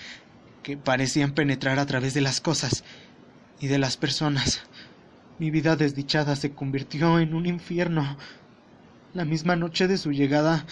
que 0.63 0.77
parecían 0.77 1.33
penetrar 1.33 1.79
a 1.79 1.87
través 1.87 2.15
de 2.15 2.23
las 2.23 2.41
cosas 2.41 2.85
y 3.61 3.69
de 3.69 3.79
las 3.79 3.97
personas. 3.97 4.63
Mi 5.41 5.51
vida 5.51 5.75
desdichada 5.75 6.37
se 6.37 6.53
convirtió 6.53 7.19
en 7.19 7.33
un 7.33 7.47
infierno. 7.47 8.19
La 9.15 9.25
misma 9.25 9.57
noche 9.57 9.89
de 9.89 9.97
su 9.97 10.13
llegada, 10.13 10.67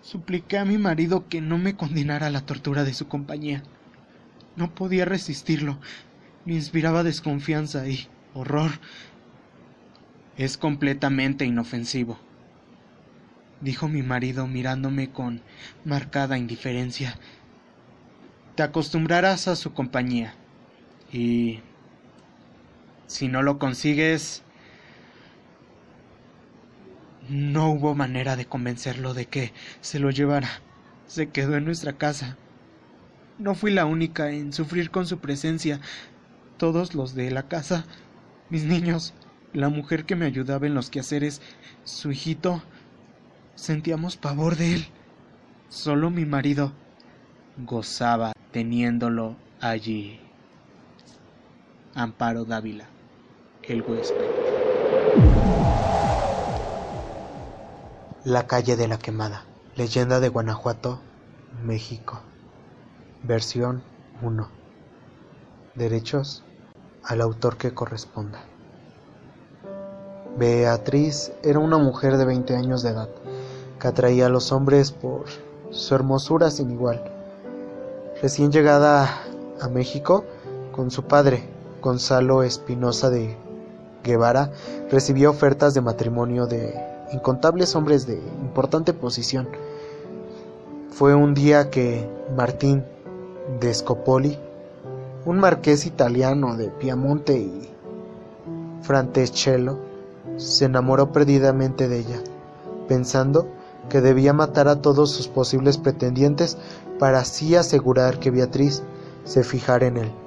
supliqué 0.00 0.56
a 0.56 0.64
mi 0.64 0.78
marido 0.78 1.28
que 1.28 1.42
no 1.42 1.58
me 1.58 1.76
condenara 1.76 2.28
a 2.28 2.30
la 2.30 2.40
tortura 2.40 2.84
de 2.84 2.94
su 2.94 3.08
compañía. 3.08 3.62
No 4.56 4.74
podía 4.74 5.04
resistirlo. 5.04 5.78
Me 6.46 6.54
inspiraba 6.54 7.02
desconfianza 7.02 7.86
y 7.88 8.08
horror. 8.32 8.70
Es 10.38 10.56
completamente 10.56 11.44
inofensivo, 11.44 12.18
dijo 13.60 13.86
mi 13.86 14.02
marido 14.02 14.46
mirándome 14.46 15.10
con 15.10 15.42
marcada 15.84 16.38
indiferencia. 16.38 17.18
Te 18.54 18.62
acostumbrarás 18.62 19.46
a 19.46 19.56
su 19.56 19.74
compañía 19.74 20.34
y 21.12 21.60
si 23.06 23.28
no 23.28 23.42
lo 23.42 23.58
consigues... 23.58 24.42
No 27.28 27.70
hubo 27.70 27.96
manera 27.96 28.36
de 28.36 28.46
convencerlo 28.46 29.12
de 29.12 29.26
que 29.26 29.52
se 29.80 29.98
lo 29.98 30.10
llevara. 30.10 30.48
Se 31.08 31.28
quedó 31.30 31.56
en 31.56 31.64
nuestra 31.64 31.94
casa. 31.94 32.36
No 33.38 33.56
fui 33.56 33.72
la 33.72 33.84
única 33.84 34.30
en 34.30 34.52
sufrir 34.52 34.92
con 34.92 35.08
su 35.08 35.18
presencia. 35.18 35.80
Todos 36.56 36.94
los 36.94 37.16
de 37.16 37.32
la 37.32 37.48
casa, 37.48 37.84
mis 38.48 38.62
niños, 38.62 39.12
la 39.52 39.70
mujer 39.70 40.04
que 40.04 40.14
me 40.14 40.24
ayudaba 40.24 40.68
en 40.68 40.74
los 40.74 40.88
quehaceres, 40.88 41.42
su 41.82 42.12
hijito, 42.12 42.62
sentíamos 43.56 44.16
pavor 44.16 44.54
de 44.54 44.74
él. 44.74 44.86
Solo 45.68 46.10
mi 46.10 46.26
marido 46.26 46.72
gozaba 47.56 48.34
teniéndolo 48.52 49.36
allí. 49.60 50.20
Amparo 51.96 52.44
Dávila 52.44 52.95
el 53.68 53.82
huésped. 53.82 54.24
La 58.24 58.46
calle 58.46 58.76
de 58.76 58.86
la 58.86 58.98
quemada. 58.98 59.44
Leyenda 59.74 60.20
de 60.20 60.28
Guanajuato, 60.28 61.00
México. 61.64 62.20
Versión 63.22 63.82
1. 64.22 64.48
Derechos 65.74 66.44
al 67.02 67.20
autor 67.20 67.56
que 67.56 67.74
corresponda. 67.74 68.40
Beatriz 70.38 71.32
era 71.42 71.58
una 71.58 71.78
mujer 71.78 72.18
de 72.18 72.24
20 72.24 72.54
años 72.54 72.82
de 72.82 72.90
edad 72.90 73.08
que 73.80 73.88
atraía 73.88 74.26
a 74.26 74.30
los 74.30 74.52
hombres 74.52 74.92
por 74.92 75.24
su 75.70 75.94
hermosura 75.94 76.50
sin 76.50 76.70
igual. 76.70 77.02
Recién 78.22 78.52
llegada 78.52 79.22
a 79.60 79.68
México 79.68 80.24
con 80.72 80.90
su 80.90 81.04
padre, 81.04 81.48
Gonzalo 81.82 82.42
Espinosa 82.42 83.10
de 83.10 83.45
Guevara 84.06 84.52
recibió 84.90 85.30
ofertas 85.30 85.74
de 85.74 85.80
matrimonio 85.80 86.46
de 86.46 86.74
incontables 87.12 87.74
hombres 87.74 88.06
de 88.06 88.14
importante 88.40 88.92
posición. 88.92 89.48
Fue 90.90 91.14
un 91.14 91.34
día 91.34 91.70
que 91.70 92.08
Martín 92.34 92.84
de 93.60 93.74
Scopoli, 93.74 94.38
un 95.24 95.38
marqués 95.38 95.84
italiano 95.86 96.56
de 96.56 96.68
Piamonte 96.68 97.36
y 97.38 97.68
Franteschello, 98.82 99.78
se 100.36 100.66
enamoró 100.66 101.12
perdidamente 101.12 101.88
de 101.88 101.98
ella, 101.98 102.20
pensando 102.88 103.48
que 103.88 104.00
debía 104.00 104.32
matar 104.32 104.68
a 104.68 104.80
todos 104.80 105.10
sus 105.10 105.28
posibles 105.28 105.78
pretendientes 105.78 106.56
para 106.98 107.20
así 107.20 107.56
asegurar 107.56 108.18
que 108.18 108.30
Beatriz 108.30 108.82
se 109.24 109.42
fijara 109.42 109.86
en 109.86 109.96
él. 109.98 110.25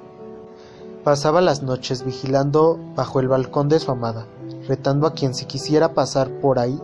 Pasaba 1.04 1.40
las 1.40 1.62
noches 1.62 2.04
vigilando 2.04 2.78
bajo 2.94 3.20
el 3.20 3.28
balcón 3.28 3.70
de 3.70 3.80
su 3.80 3.90
amada, 3.90 4.26
retando 4.68 5.06
a 5.06 5.14
quien 5.14 5.34
se 5.34 5.46
quisiera 5.46 5.94
pasar 5.94 6.28
por 6.40 6.58
ahí, 6.58 6.78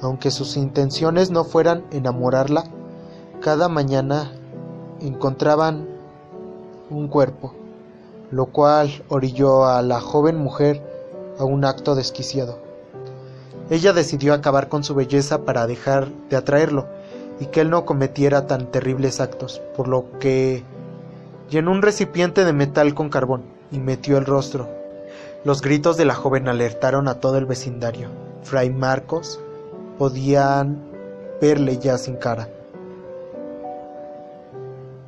aunque 0.00 0.30
sus 0.30 0.56
intenciones 0.56 1.32
no 1.32 1.42
fueran 1.42 1.84
enamorarla, 1.90 2.62
cada 3.40 3.68
mañana 3.68 4.30
encontraban 5.00 5.88
un 6.90 7.08
cuerpo, 7.08 7.52
lo 8.30 8.46
cual 8.46 9.02
orilló 9.08 9.64
a 9.64 9.82
la 9.82 10.00
joven 10.00 10.36
mujer 10.36 10.80
a 11.36 11.44
un 11.44 11.64
acto 11.64 11.96
desquiciado. 11.96 12.60
Ella 13.68 13.92
decidió 13.92 14.32
acabar 14.32 14.68
con 14.68 14.84
su 14.84 14.94
belleza 14.94 15.42
para 15.42 15.66
dejar 15.66 16.08
de 16.30 16.36
atraerlo 16.36 16.86
y 17.40 17.46
que 17.46 17.62
él 17.62 17.70
no 17.70 17.84
cometiera 17.84 18.46
tan 18.46 18.70
terribles 18.70 19.20
actos, 19.20 19.60
por 19.76 19.88
lo 19.88 20.18
que 20.20 20.62
llenó 21.50 21.72
un 21.72 21.82
recipiente 21.82 22.44
de 22.44 22.52
metal 22.52 22.94
con 22.94 23.08
carbón 23.10 23.42
y 23.70 23.78
metió 23.78 24.18
el 24.18 24.26
rostro. 24.26 24.68
Los 25.44 25.60
gritos 25.60 25.96
de 25.96 26.04
la 26.04 26.14
joven 26.14 26.48
alertaron 26.48 27.08
a 27.08 27.20
todo 27.20 27.36
el 27.38 27.46
vecindario. 27.46 28.08
Fray 28.42 28.70
Marcos 28.70 29.40
podían 29.98 30.82
verle 31.40 31.78
ya 31.78 31.98
sin 31.98 32.16
cara, 32.16 32.48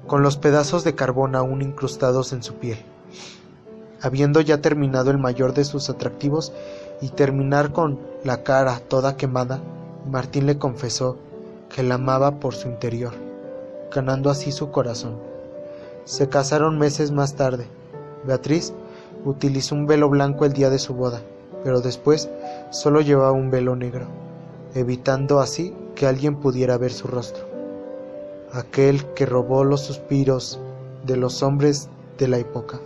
con 0.07 0.23
los 0.23 0.37
pedazos 0.37 0.85
de 0.85 0.95
carbón 0.95 1.35
aún 1.35 1.63
incrustados 1.63 2.33
en 2.33 2.43
su 2.43 2.55
piel. 2.55 2.79
Habiendo 4.03 4.41
ya 4.41 4.61
terminado 4.61 5.11
el 5.11 5.19
mayor 5.19 5.55
de 5.55 5.65
sus 5.65 5.89
atractivos 5.89 6.53
y 7.01 7.09
terminar 7.09 7.73
con 7.73 7.99
la 8.25 8.43
cara 8.43 8.81
toda 8.81 9.17
quemada, 9.17 9.61
Martín 10.11 10.47
le 10.47 10.59
confesó 10.59 11.17
que 11.75 11.83
la 11.83 11.97
amaba 11.97 12.39
por 12.39 12.55
su 12.55 12.69
interior, 12.69 13.13
ganando 13.93 14.31
así 14.31 14.53
su 14.53 14.71
corazón. 14.71 15.26
Se 16.07 16.29
casaron 16.29 16.79
meses 16.79 17.11
más 17.11 17.35
tarde. 17.35 17.67
Beatriz 18.25 18.73
utilizó 19.25 19.75
un 19.75 19.89
velo 19.89 20.09
blanco 20.09 20.45
el 20.45 20.53
día 20.53 20.71
de 20.71 20.79
su 20.79 20.95
boda, 20.95 21.21
pero 21.65 21.81
después 21.81 22.31
solo 22.71 23.01
llevaba 23.01 23.33
un 23.33 23.51
velo 23.51 23.75
negro, 23.75 24.07
evitando 24.77 25.41
así 25.41 25.75
que 25.97 26.07
alguien 26.07 26.37
pudiera 26.37 26.79
ver 26.79 26.93
su 26.93 27.09
rostro. 27.09 27.45
Aquel 28.53 29.05
que 29.15 29.27
robó 29.27 29.65
los 29.65 29.81
suspiros 29.81 30.61
de 31.05 31.17
los 31.17 31.43
hombres 31.43 31.89
de 32.19 32.29
la 32.29 32.39
época. 32.39 32.79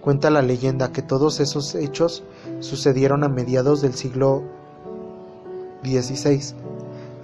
Cuenta 0.00 0.28
la 0.28 0.42
leyenda 0.42 0.90
que 0.90 1.02
todos 1.02 1.38
esos 1.38 1.76
hechos 1.76 2.24
sucedieron 2.58 3.22
a 3.22 3.28
mediados 3.28 3.82
del 3.82 3.94
siglo 3.94 4.42
XVI. 5.84 6.56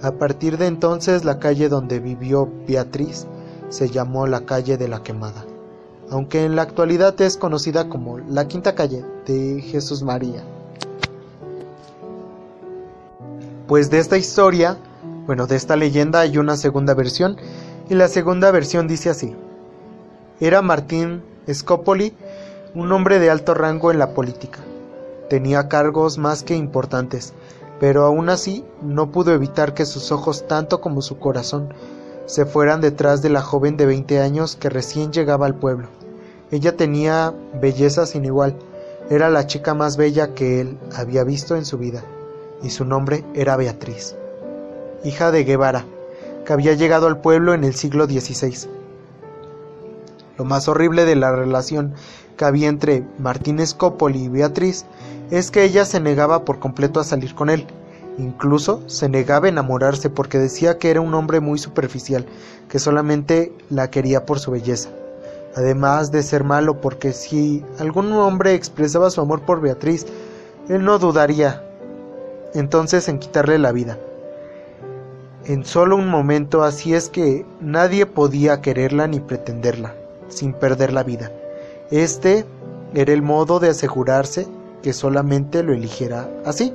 A 0.01 0.11
partir 0.13 0.57
de 0.57 0.67
entonces 0.67 1.25
la 1.25 1.39
calle 1.39 1.67
donde 1.67 1.99
vivió 1.99 2.49
Beatriz 2.65 3.27
se 3.69 3.89
llamó 3.89 4.27
la 4.27 4.41
calle 4.41 4.77
de 4.77 4.87
la 4.87 5.03
quemada, 5.03 5.45
aunque 6.09 6.45
en 6.45 6.55
la 6.55 6.61
actualidad 6.61 7.19
es 7.21 7.37
conocida 7.37 7.89
como 7.89 8.19
la 8.19 8.47
quinta 8.47 8.75
calle 8.75 9.05
de 9.25 9.61
Jesús 9.61 10.03
María. 10.03 10.43
Pues 13.67 13.89
de 13.89 13.99
esta 13.99 14.17
historia, 14.17 14.77
bueno, 15.25 15.47
de 15.47 15.55
esta 15.55 15.75
leyenda 15.75 16.19
hay 16.19 16.37
una 16.37 16.55
segunda 16.57 16.93
versión, 16.93 17.37
y 17.89 17.95
la 17.95 18.07
segunda 18.07 18.51
versión 18.51 18.87
dice 18.87 19.09
así. 19.09 19.35
Era 20.39 20.61
Martín 20.61 21.23
Scopoli 21.51 22.13
un 22.75 22.91
hombre 22.91 23.19
de 23.19 23.29
alto 23.29 23.53
rango 23.53 23.91
en 23.91 23.99
la 23.99 24.13
política. 24.13 24.59
Tenía 25.29 25.69
cargos 25.69 26.17
más 26.17 26.43
que 26.43 26.55
importantes, 26.55 27.33
pero 27.79 28.03
aún 28.03 28.29
así 28.29 28.65
no 28.81 29.11
pudo 29.11 29.33
evitar 29.33 29.73
que 29.73 29.85
sus 29.85 30.11
ojos 30.11 30.45
tanto 30.47 30.81
como 30.81 31.01
su 31.01 31.17
corazón 31.17 31.73
se 32.25 32.45
fueran 32.45 32.81
detrás 32.81 33.21
de 33.21 33.29
la 33.29 33.41
joven 33.41 33.77
de 33.77 33.85
veinte 33.85 34.19
años 34.19 34.55
que 34.55 34.69
recién 34.69 35.11
llegaba 35.11 35.45
al 35.45 35.55
pueblo. 35.55 35.87
Ella 36.51 36.75
tenía 36.75 37.33
belleza 37.61 38.05
sin 38.05 38.25
igual, 38.25 38.55
era 39.09 39.29
la 39.29 39.45
chica 39.45 39.73
más 39.73 39.97
bella 39.97 40.33
que 40.33 40.61
él 40.61 40.77
había 40.95 41.23
visto 41.23 41.55
en 41.55 41.65
su 41.65 41.77
vida, 41.77 42.03
y 42.63 42.69
su 42.69 42.85
nombre 42.85 43.23
era 43.35 43.55
Beatriz, 43.55 44.15
hija 45.03 45.31
de 45.31 45.43
Guevara, 45.43 45.85
que 46.45 46.53
había 46.53 46.73
llegado 46.73 47.07
al 47.07 47.19
pueblo 47.19 47.53
en 47.53 47.63
el 47.63 47.75
siglo 47.75 48.05
XVI. 48.05 48.69
Lo 50.37 50.45
más 50.45 50.67
horrible 50.67 51.05
de 51.05 51.15
la 51.15 51.31
relación 51.31 51.93
que 52.37 52.45
había 52.45 52.67
entre 52.67 53.03
Martín 53.19 53.65
Scopoli 53.65 54.23
y 54.23 54.29
Beatriz 54.29 54.85
es 55.31 55.51
que 55.51 55.63
ella 55.63 55.85
se 55.85 55.99
negaba 55.99 56.43
por 56.43 56.59
completo 56.59 56.99
a 56.99 57.03
salir 57.03 57.35
con 57.35 57.49
él. 57.49 57.65
Incluso 58.17 58.81
se 58.87 59.09
negaba 59.09 59.47
a 59.47 59.49
enamorarse 59.49 60.09
porque 60.09 60.37
decía 60.37 60.77
que 60.77 60.89
era 60.89 61.01
un 61.01 61.13
hombre 61.13 61.39
muy 61.39 61.57
superficial, 61.57 62.25
que 62.69 62.79
solamente 62.79 63.51
la 63.69 63.89
quería 63.89 64.25
por 64.25 64.39
su 64.39 64.51
belleza. 64.51 64.89
Además 65.55 66.11
de 66.11 66.23
ser 66.23 66.43
malo 66.43 66.81
porque 66.81 67.13
si 67.13 67.63
algún 67.79 68.11
hombre 68.13 68.53
expresaba 68.53 69.09
su 69.09 69.21
amor 69.21 69.41
por 69.41 69.61
Beatriz, 69.61 70.05
él 70.69 70.83
no 70.83 70.99
dudaría 70.99 71.63
entonces 72.53 73.07
en 73.07 73.19
quitarle 73.19 73.57
la 73.57 73.71
vida. 73.71 73.97
En 75.45 75.63
solo 75.63 75.95
un 75.95 76.09
momento 76.09 76.63
así 76.63 76.93
es 76.93 77.09
que 77.09 77.45
nadie 77.59 78.05
podía 78.05 78.61
quererla 78.61 79.07
ni 79.07 79.19
pretenderla, 79.19 79.93
sin 80.27 80.53
perder 80.53 80.91
la 80.91 81.03
vida. 81.03 81.31
Este 81.91 82.45
era 82.93 83.13
el 83.13 83.21
modo 83.21 83.59
de 83.59 83.69
asegurarse 83.69 84.47
que 84.81 84.91
solamente 84.93 85.61
lo 85.61 85.73
eligiera 85.73 86.29
así. 86.45 86.73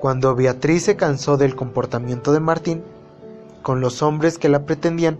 Cuando 0.00 0.34
Beatriz 0.34 0.84
se 0.84 0.96
cansó 0.96 1.36
del 1.36 1.56
comportamiento 1.56 2.32
de 2.32 2.40
Martín, 2.40 2.82
con 3.62 3.80
los 3.80 4.02
hombres 4.02 4.38
que 4.38 4.50
la 4.50 4.64
pretendían, 4.66 5.18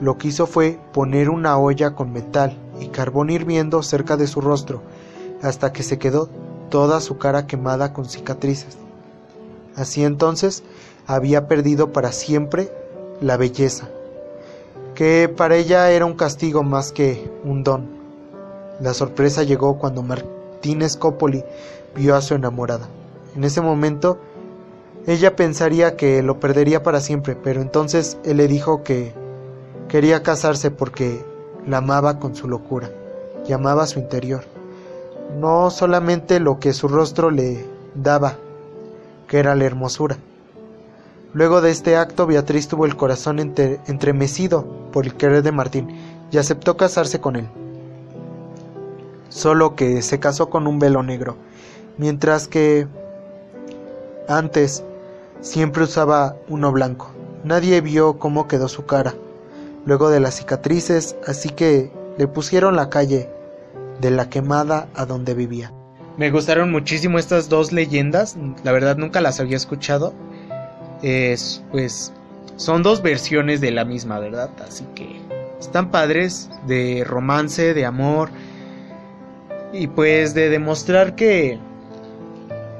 lo 0.00 0.18
que 0.18 0.28
hizo 0.28 0.46
fue 0.46 0.78
poner 0.92 1.30
una 1.30 1.58
olla 1.58 1.94
con 1.94 2.12
metal 2.12 2.56
y 2.78 2.88
carbón 2.88 3.30
hirviendo 3.30 3.82
cerca 3.82 4.16
de 4.16 4.26
su 4.26 4.40
rostro, 4.40 4.82
hasta 5.42 5.72
que 5.72 5.82
se 5.82 5.98
quedó 5.98 6.28
toda 6.68 7.00
su 7.00 7.16
cara 7.16 7.46
quemada 7.46 7.92
con 7.92 8.04
cicatrices. 8.04 8.76
Así 9.74 10.04
entonces 10.04 10.62
había 11.06 11.48
perdido 11.48 11.92
para 11.92 12.12
siempre 12.12 12.70
la 13.20 13.36
belleza, 13.36 13.88
que 14.94 15.32
para 15.34 15.56
ella 15.56 15.90
era 15.90 16.04
un 16.04 16.14
castigo 16.14 16.62
más 16.62 16.92
que 16.92 17.30
un 17.44 17.64
don. 17.64 17.88
La 18.80 18.92
sorpresa 18.92 19.42
llegó 19.42 19.78
cuando 19.78 20.02
Martín 20.02 20.88
Scopoli 20.88 21.44
vio 21.96 22.14
a 22.14 22.20
su 22.20 22.34
enamorada. 22.34 22.88
En 23.38 23.44
ese 23.44 23.60
momento 23.60 24.18
ella 25.06 25.36
pensaría 25.36 25.96
que 25.96 26.24
lo 26.24 26.40
perdería 26.40 26.82
para 26.82 26.98
siempre, 26.98 27.36
pero 27.36 27.62
entonces 27.62 28.18
él 28.24 28.38
le 28.38 28.48
dijo 28.48 28.82
que 28.82 29.14
quería 29.86 30.24
casarse 30.24 30.72
porque 30.72 31.24
la 31.64 31.76
amaba 31.76 32.18
con 32.18 32.34
su 32.34 32.48
locura 32.48 32.90
y 33.46 33.52
amaba 33.52 33.86
su 33.86 34.00
interior, 34.00 34.42
no 35.38 35.70
solamente 35.70 36.40
lo 36.40 36.58
que 36.58 36.72
su 36.72 36.88
rostro 36.88 37.30
le 37.30 37.64
daba, 37.94 38.38
que 39.28 39.38
era 39.38 39.54
la 39.54 39.66
hermosura, 39.66 40.18
Luego 41.32 41.60
de 41.60 41.70
este 41.70 41.96
acto, 41.96 42.26
Beatriz 42.26 42.66
tuvo 42.66 42.86
el 42.86 42.96
corazón 42.96 43.38
entremecido 43.38 44.66
por 44.90 45.06
el 45.06 45.14
querer 45.14 45.44
de 45.44 45.52
Martín 45.52 45.96
y 46.32 46.38
aceptó 46.38 46.76
casarse 46.76 47.20
con 47.20 47.36
él. 47.36 47.48
Solo 49.28 49.76
que 49.76 50.02
se 50.02 50.18
casó 50.18 50.50
con 50.50 50.66
un 50.66 50.80
velo 50.80 51.04
negro, 51.04 51.36
mientras 51.98 52.48
que 52.48 52.88
antes 54.28 54.84
siempre 55.40 55.84
usaba 55.84 56.36
uno 56.48 56.72
blanco. 56.72 57.10
Nadie 57.44 57.80
vio 57.80 58.18
cómo 58.18 58.48
quedó 58.48 58.68
su 58.68 58.86
cara, 58.86 59.14
luego 59.86 60.10
de 60.10 60.20
las 60.20 60.36
cicatrices, 60.36 61.16
así 61.26 61.50
que 61.50 61.90
le 62.18 62.26
pusieron 62.28 62.76
la 62.76 62.90
calle 62.90 63.28
de 64.00 64.10
la 64.10 64.28
quemada 64.28 64.88
a 64.94 65.06
donde 65.06 65.34
vivía. 65.34 65.72
Me 66.16 66.30
gustaron 66.30 66.70
muchísimo 66.70 67.18
estas 67.18 67.48
dos 67.48 67.72
leyendas, 67.72 68.36
la 68.64 68.72
verdad 68.72 68.96
nunca 68.96 69.20
las 69.20 69.40
había 69.40 69.56
escuchado 69.56 70.12
es 71.02 71.62
pues 71.70 72.12
son 72.56 72.82
dos 72.82 73.02
versiones 73.02 73.60
de 73.60 73.70
la 73.70 73.84
misma, 73.84 74.18
¿verdad? 74.18 74.50
Así 74.66 74.84
que 74.94 75.20
están 75.60 75.90
padres 75.90 76.50
de 76.66 77.04
romance, 77.06 77.74
de 77.74 77.86
amor 77.86 78.30
y 79.72 79.86
pues 79.86 80.34
de 80.34 80.48
demostrar 80.48 81.14
que 81.14 81.58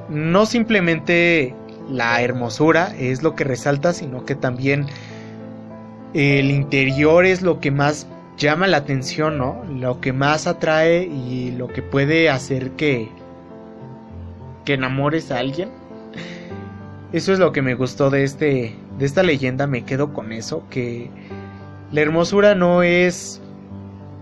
no 0.08 0.46
simplemente 0.46 1.54
la 1.90 2.22
hermosura 2.22 2.94
es 2.98 3.22
lo 3.22 3.34
que 3.34 3.44
resalta, 3.44 3.92
sino 3.92 4.24
que 4.24 4.34
también 4.34 4.86
el 6.14 6.50
interior 6.50 7.24
es 7.24 7.42
lo 7.42 7.60
que 7.60 7.70
más 7.70 8.06
llama 8.36 8.66
la 8.66 8.78
atención, 8.78 9.38
¿no? 9.38 9.64
Lo 9.64 10.00
que 10.00 10.12
más 10.12 10.46
atrae 10.46 11.02
y 11.02 11.52
lo 11.52 11.68
que 11.68 11.82
puede 11.82 12.30
hacer 12.30 12.72
que 12.72 13.08
que 14.64 14.74
enamores 14.74 15.30
a 15.30 15.38
alguien. 15.38 15.70
Eso 17.12 17.32
es 17.32 17.38
lo 17.38 17.52
que 17.52 17.62
me 17.62 17.74
gustó 17.74 18.10
de 18.10 18.24
este 18.24 18.74
de 18.98 19.06
esta 19.06 19.22
leyenda, 19.22 19.66
me 19.66 19.84
quedo 19.84 20.12
con 20.12 20.32
eso 20.32 20.64
que 20.70 21.08
la 21.92 22.00
hermosura 22.00 22.54
no 22.54 22.82
es 22.82 23.40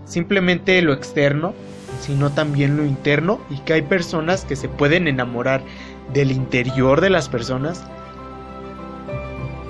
simplemente 0.05 0.81
lo 0.81 0.93
externo, 0.93 1.53
sino 1.99 2.31
también 2.31 2.77
lo 2.77 2.85
interno 2.85 3.39
y 3.49 3.57
que 3.59 3.73
hay 3.73 3.81
personas 3.81 4.45
que 4.45 4.55
se 4.55 4.69
pueden 4.69 5.07
enamorar 5.07 5.61
del 6.13 6.31
interior 6.31 7.01
de 7.01 7.09
las 7.09 7.29
personas 7.29 7.85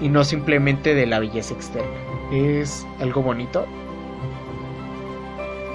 y 0.01 0.09
no 0.09 0.23
simplemente 0.23 0.93
de 0.93 1.05
la 1.05 1.19
belleza 1.19 1.53
externa. 1.53 1.89
Es 2.31 2.85
algo 2.99 3.21
bonito. 3.21 3.65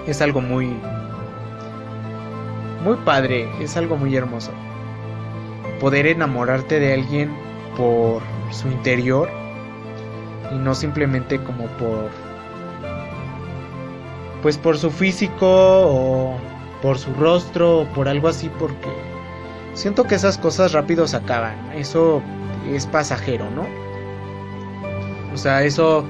Es 0.07 0.21
algo 0.21 0.41
muy 0.41 0.77
muy 2.85 2.97
padre, 3.05 3.49
es 3.61 3.77
algo 3.77 3.97
muy 3.97 4.15
hermoso. 4.17 4.51
Poder 5.81 6.07
enamorarte 6.07 6.81
de 6.81 6.95
alguien 6.95 7.31
por 7.77 8.23
su 8.51 8.69
interior 8.69 9.29
y 10.53 10.57
no 10.57 10.75
simplemente 10.75 11.39
como 11.43 11.67
por 11.79 12.11
pues 14.43 14.59
por 14.59 14.77
su 14.77 14.91
físico 14.91 15.47
o 15.47 16.37
por 16.83 16.99
su 16.99 17.15
rostro 17.15 17.81
o 17.81 17.85
por 17.87 18.09
algo 18.09 18.29
así 18.29 18.51
porque 18.59 18.91
siento 19.73 20.05
que 20.05 20.17
esas 20.17 20.37
cosas 20.37 20.73
rápido 20.73 21.07
se 21.07 21.17
acaban. 21.17 21.55
Eso 21.75 22.23
es 22.71 22.87
pasajero, 22.87 23.49
¿no? 23.51 23.67
O 25.33 25.37
sea, 25.37 25.63
eso 25.63 26.05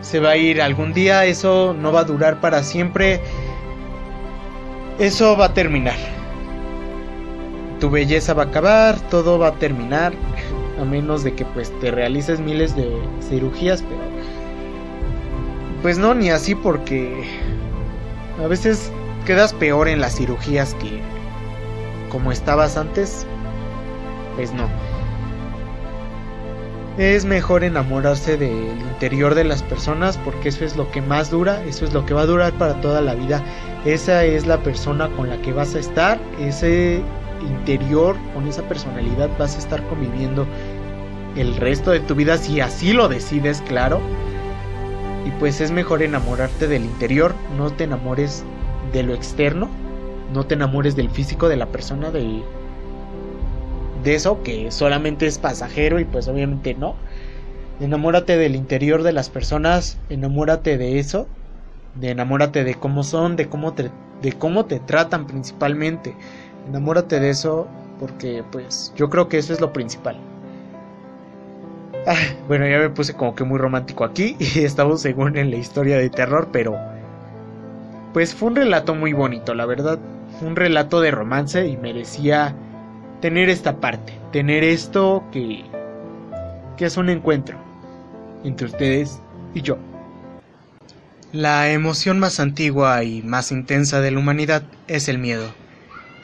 se 0.00 0.20
va 0.20 0.30
a 0.30 0.36
ir 0.36 0.62
algún 0.62 0.92
día, 0.92 1.24
eso 1.26 1.74
no 1.74 1.92
va 1.92 2.00
a 2.00 2.04
durar 2.04 2.40
para 2.40 2.62
siempre. 2.62 3.20
Eso 4.98 5.36
va 5.36 5.46
a 5.46 5.54
terminar. 5.54 5.96
Tu 7.80 7.90
belleza 7.90 8.34
va 8.34 8.44
a 8.44 8.46
acabar, 8.46 9.00
todo 9.10 9.38
va 9.38 9.48
a 9.48 9.52
terminar, 9.54 10.12
a 10.80 10.84
menos 10.84 11.24
de 11.24 11.34
que 11.34 11.44
pues 11.44 11.72
te 11.80 11.90
realices 11.90 12.38
miles 12.38 12.76
de 12.76 12.88
cirugías, 13.28 13.82
pero 13.82 14.00
pues 15.82 15.98
no 15.98 16.14
ni 16.14 16.30
así 16.30 16.54
porque 16.54 17.24
a 18.42 18.48
veces 18.48 18.90
quedas 19.26 19.52
peor 19.52 19.88
en 19.88 20.00
las 20.00 20.16
cirugías 20.16 20.74
que 20.74 21.00
como 22.10 22.30
estabas 22.30 22.76
antes. 22.76 23.26
Pues 24.36 24.52
no. 24.52 24.68
Es 26.98 27.24
mejor 27.24 27.64
enamorarse 27.64 28.36
del 28.36 28.78
interior 28.92 29.34
de 29.34 29.44
las 29.44 29.62
personas 29.62 30.18
porque 30.18 30.50
eso 30.50 30.64
es 30.64 30.76
lo 30.76 30.90
que 30.90 31.00
más 31.00 31.30
dura, 31.30 31.64
eso 31.64 31.86
es 31.86 31.94
lo 31.94 32.04
que 32.04 32.12
va 32.12 32.22
a 32.22 32.26
durar 32.26 32.52
para 32.52 32.80
toda 32.82 33.00
la 33.00 33.14
vida. 33.14 33.42
Esa 33.86 34.24
es 34.24 34.46
la 34.46 34.58
persona 34.58 35.08
con 35.16 35.30
la 35.30 35.40
que 35.40 35.52
vas 35.52 35.74
a 35.74 35.78
estar, 35.78 36.20
ese 36.38 37.00
interior, 37.40 38.16
con 38.34 38.46
esa 38.46 38.62
personalidad 38.62 39.30
vas 39.38 39.56
a 39.56 39.58
estar 39.58 39.82
conviviendo 39.88 40.46
el 41.34 41.56
resto 41.56 41.90
de 41.90 42.00
tu 42.00 42.14
vida 42.14 42.36
si 42.36 42.60
así 42.60 42.92
lo 42.92 43.08
decides, 43.08 43.62
claro. 43.62 44.00
Y 45.24 45.30
pues 45.32 45.60
es 45.60 45.70
mejor 45.70 46.02
enamorarte 46.02 46.66
del 46.66 46.84
interior, 46.84 47.34
no 47.56 47.70
te 47.70 47.84
enamores 47.84 48.44
de 48.92 49.02
lo 49.02 49.14
externo, 49.14 49.68
no 50.32 50.44
te 50.44 50.54
enamores 50.54 50.96
del 50.96 51.10
físico 51.10 51.48
de 51.48 51.56
la 51.56 51.66
persona, 51.66 52.10
de, 52.10 52.42
de 54.02 54.14
eso 54.14 54.42
que 54.42 54.70
solamente 54.70 55.26
es 55.26 55.38
pasajero 55.38 56.00
y 56.00 56.04
pues 56.04 56.28
obviamente 56.28 56.74
no. 56.74 56.96
Enamórate 57.80 58.36
del 58.36 58.54
interior 58.54 59.02
de 59.02 59.12
las 59.12 59.30
personas, 59.30 59.98
enamórate 60.08 60.78
de 60.78 60.98
eso, 60.98 61.26
de 61.94 62.10
enamórate 62.10 62.64
de 62.64 62.74
cómo 62.74 63.02
son, 63.02 63.36
de 63.36 63.48
cómo 63.48 63.74
te, 63.74 63.90
de 64.22 64.32
cómo 64.32 64.66
te 64.66 64.80
tratan 64.80 65.26
principalmente. 65.26 66.14
Enamórate 66.68 67.20
de 67.20 67.30
eso 67.30 67.68
porque 67.98 68.44
pues 68.50 68.92
yo 68.96 69.10
creo 69.10 69.28
que 69.28 69.38
eso 69.38 69.52
es 69.52 69.60
lo 69.60 69.72
principal. 69.72 70.16
Bueno, 72.48 72.66
ya 72.66 72.78
me 72.78 72.90
puse 72.90 73.14
como 73.14 73.34
que 73.34 73.44
muy 73.44 73.58
romántico 73.58 74.04
aquí 74.04 74.36
y 74.40 74.60
estamos 74.60 75.02
según 75.02 75.36
en 75.36 75.50
la 75.50 75.56
historia 75.56 75.98
de 75.98 76.10
terror, 76.10 76.48
pero 76.52 76.76
pues 78.12 78.34
fue 78.34 78.48
un 78.48 78.56
relato 78.56 78.94
muy 78.94 79.12
bonito, 79.12 79.54
la 79.54 79.66
verdad. 79.66 79.98
Fue 80.38 80.48
un 80.48 80.56
relato 80.56 81.00
de 81.00 81.10
romance 81.10 81.66
y 81.66 81.76
merecía 81.76 82.54
tener 83.20 83.48
esta 83.48 83.76
parte, 83.76 84.18
tener 84.32 84.64
esto 84.64 85.24
que, 85.32 85.64
que 86.76 86.86
es 86.86 86.96
un 86.96 87.08
encuentro 87.08 87.58
entre 88.44 88.66
ustedes 88.66 89.20
y 89.54 89.62
yo. 89.62 89.78
La 91.32 91.70
emoción 91.70 92.18
más 92.18 92.40
antigua 92.40 93.04
y 93.04 93.22
más 93.22 93.52
intensa 93.52 94.00
de 94.00 94.10
la 94.10 94.18
humanidad 94.18 94.64
es 94.88 95.08
el 95.08 95.18
miedo. 95.18 95.54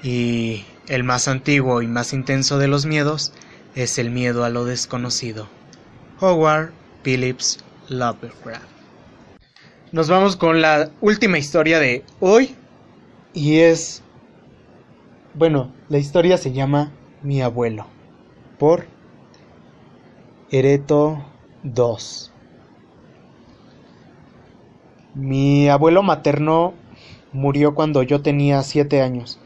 Y 0.03 0.65
el 0.89 1.05
más 1.05 1.29
antiguo 1.29 1.81
y 1.81 1.87
más 1.87 2.13
intenso 2.13 2.59
de 2.59 2.69
los 2.69 2.85
miedos 2.85 3.33
es 3.75 3.99
el 3.99 4.11
miedo 4.11 4.45
a 4.45 4.51
lo 4.51 4.65
desconocido. 4.65 5.49
Howard 6.21 6.73
Phillips 7.03 7.59
Lovecraft. 7.89 8.67
Nos 9.93 10.09
vamos 10.09 10.37
con 10.37 10.61
la 10.61 10.91
última 11.01 11.39
historia 11.39 11.79
de 11.79 12.05
hoy 12.21 12.55
y 13.33 13.59
es 13.61 14.03
bueno, 15.35 15.73
la 15.89 15.99
historia 15.99 16.37
se 16.37 16.53
llama 16.53 16.91
Mi 17.23 17.41
abuelo 17.41 17.87
por 18.59 18.87
Ereto 20.51 21.25
II. 21.63 22.33
Mi 25.15 25.69
abuelo 25.69 26.03
materno 26.03 26.75
murió 27.33 27.75
cuando 27.75 28.03
yo 28.03 28.21
tenía 28.21 28.63
siete 28.63 29.01
años. 29.03 29.39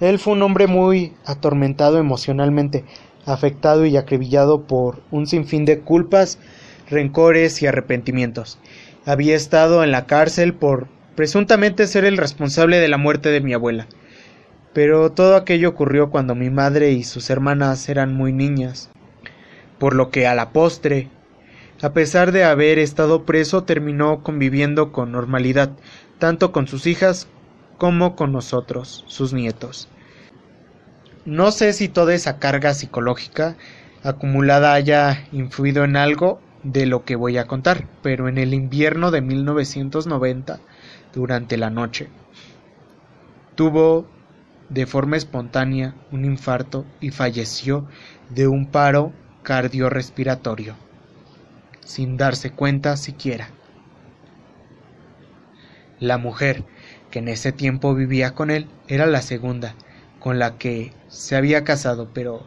Él 0.00 0.18
fue 0.18 0.32
un 0.32 0.42
hombre 0.42 0.66
muy 0.66 1.12
atormentado 1.26 1.98
emocionalmente, 1.98 2.84
afectado 3.26 3.86
y 3.86 3.96
acribillado 3.96 4.62
por 4.62 5.02
un 5.10 5.26
sinfín 5.26 5.64
de 5.64 5.80
culpas, 5.80 6.38
rencores 6.88 7.62
y 7.62 7.66
arrepentimientos. 7.66 8.58
Había 9.06 9.36
estado 9.36 9.84
en 9.84 9.90
la 9.90 10.06
cárcel 10.06 10.54
por 10.54 10.88
presuntamente 11.14 11.86
ser 11.86 12.04
el 12.04 12.16
responsable 12.16 12.78
de 12.78 12.88
la 12.88 12.98
muerte 12.98 13.30
de 13.30 13.40
mi 13.40 13.52
abuela. 13.52 13.86
Pero 14.72 15.12
todo 15.12 15.36
aquello 15.36 15.68
ocurrió 15.68 16.10
cuando 16.10 16.34
mi 16.34 16.50
madre 16.50 16.90
y 16.90 17.04
sus 17.04 17.30
hermanas 17.30 17.88
eran 17.88 18.14
muy 18.14 18.32
niñas, 18.32 18.90
por 19.78 19.94
lo 19.94 20.10
que 20.10 20.26
a 20.26 20.34
la 20.34 20.50
postre, 20.50 21.08
a 21.80 21.92
pesar 21.92 22.32
de 22.32 22.44
haber 22.44 22.78
estado 22.78 23.24
preso, 23.24 23.64
terminó 23.64 24.22
conviviendo 24.22 24.90
con 24.90 25.12
normalidad, 25.12 25.70
tanto 26.18 26.50
con 26.50 26.66
sus 26.66 26.86
hijas 26.86 27.28
como 27.78 28.16
con 28.16 28.32
nosotros, 28.32 29.04
sus 29.06 29.32
nietos. 29.32 29.88
No 31.26 31.52
sé 31.52 31.72
si 31.72 31.88
toda 31.88 32.12
esa 32.12 32.38
carga 32.38 32.74
psicológica 32.74 33.56
acumulada 34.02 34.74
haya 34.74 35.26
influido 35.32 35.82
en 35.84 35.96
algo 35.96 36.38
de 36.62 36.84
lo 36.84 37.04
que 37.04 37.16
voy 37.16 37.38
a 37.38 37.46
contar, 37.46 37.86
pero 38.02 38.28
en 38.28 38.36
el 38.36 38.52
invierno 38.52 39.10
de 39.10 39.22
1990, 39.22 40.60
durante 41.14 41.56
la 41.56 41.70
noche, 41.70 42.08
tuvo 43.54 44.06
de 44.68 44.84
forma 44.84 45.16
espontánea 45.16 45.94
un 46.10 46.26
infarto 46.26 46.84
y 47.00 47.10
falleció 47.10 47.86
de 48.28 48.46
un 48.46 48.66
paro 48.66 49.12
cardiorrespiratorio, 49.44 50.74
sin 51.86 52.18
darse 52.18 52.50
cuenta 52.50 52.98
siquiera. 52.98 53.48
La 56.00 56.18
mujer 56.18 56.64
que 57.10 57.20
en 57.20 57.28
ese 57.28 57.52
tiempo 57.52 57.94
vivía 57.94 58.34
con 58.34 58.50
él 58.50 58.66
era 58.88 59.06
la 59.06 59.22
segunda, 59.22 59.74
con 60.24 60.40
la 60.40 60.58
que 60.58 60.90
se 61.06 61.36
había 61.36 61.62
casado, 61.62 62.10
pero 62.12 62.42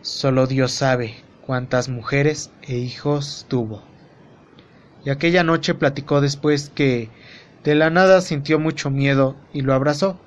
solo 0.00 0.46
Dios 0.46 0.72
sabe 0.72 1.16
cuántas 1.44 1.90
mujeres 1.90 2.50
e 2.62 2.78
hijos 2.78 3.44
tuvo. 3.48 3.82
Y 5.04 5.10
aquella 5.10 5.44
noche 5.44 5.74
platicó 5.74 6.22
después 6.22 6.70
que 6.70 7.10
de 7.64 7.74
la 7.74 7.90
nada 7.90 8.22
sintió 8.22 8.58
mucho 8.58 8.88
miedo 8.88 9.36
y 9.52 9.60
lo 9.60 9.74
abrazó 9.74 10.18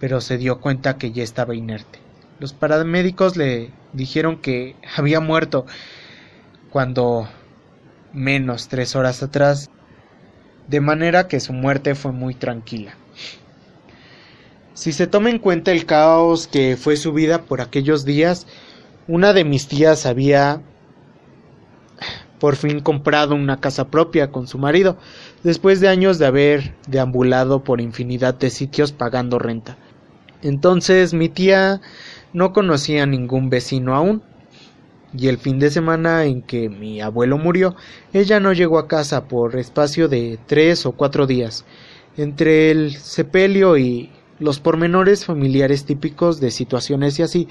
pero 0.00 0.22
se 0.22 0.38
dio 0.38 0.60
cuenta 0.60 0.96
que 0.96 1.12
ya 1.12 1.22
estaba 1.22 1.54
inerte. 1.54 2.00
Los 2.40 2.54
paramédicos 2.54 3.36
le 3.36 3.70
dijeron 3.92 4.38
que 4.38 4.74
había 4.96 5.20
muerto 5.20 5.66
cuando 6.70 7.28
menos 8.12 8.68
tres 8.68 8.96
horas 8.96 9.22
atrás, 9.22 9.70
de 10.66 10.80
manera 10.80 11.28
que 11.28 11.38
su 11.38 11.52
muerte 11.52 11.94
fue 11.94 12.12
muy 12.12 12.34
tranquila. 12.34 12.94
Si 14.74 14.92
se 14.92 15.06
toma 15.06 15.30
en 15.30 15.38
cuenta 15.38 15.72
el 15.72 15.84
caos 15.84 16.46
que 16.46 16.76
fue 16.76 16.96
su 16.96 17.12
vida 17.12 17.42
por 17.42 17.60
aquellos 17.60 18.04
días, 18.04 18.46
una 19.08 19.32
de 19.32 19.44
mis 19.44 19.66
tías 19.66 20.06
había 20.06 20.62
por 22.38 22.56
fin 22.56 22.80
comprado 22.80 23.34
una 23.34 23.60
casa 23.60 23.88
propia 23.88 24.32
con 24.32 24.46
su 24.46 24.58
marido, 24.58 24.96
después 25.42 25.80
de 25.80 25.88
años 25.88 26.18
de 26.18 26.26
haber 26.26 26.74
deambulado 26.88 27.62
por 27.62 27.80
infinidad 27.80 28.34
de 28.34 28.50
sitios 28.50 28.92
pagando 28.92 29.38
renta. 29.38 29.76
Entonces 30.42 31.12
mi 31.12 31.28
tía 31.28 31.80
no 32.32 32.52
conocía 32.52 33.02
a 33.02 33.06
ningún 33.06 33.50
vecino 33.50 33.94
aún. 33.94 34.22
Y 35.12 35.26
el 35.26 35.38
fin 35.38 35.58
de 35.58 35.70
semana 35.70 36.24
en 36.24 36.40
que 36.40 36.68
mi 36.68 37.00
abuelo 37.00 37.36
murió, 37.36 37.74
ella 38.12 38.38
no 38.38 38.52
llegó 38.52 38.78
a 38.78 38.86
casa 38.86 39.26
por 39.26 39.56
espacio 39.56 40.08
de 40.08 40.38
tres 40.46 40.86
o 40.86 40.92
cuatro 40.92 41.26
días. 41.26 41.64
Entre 42.16 42.70
el 42.70 42.92
sepelio 42.92 43.76
y 43.76 44.10
los 44.40 44.58
pormenores 44.58 45.24
familiares 45.24 45.84
típicos 45.84 46.40
de 46.40 46.50
situaciones 46.50 47.18
y 47.18 47.22
así, 47.22 47.48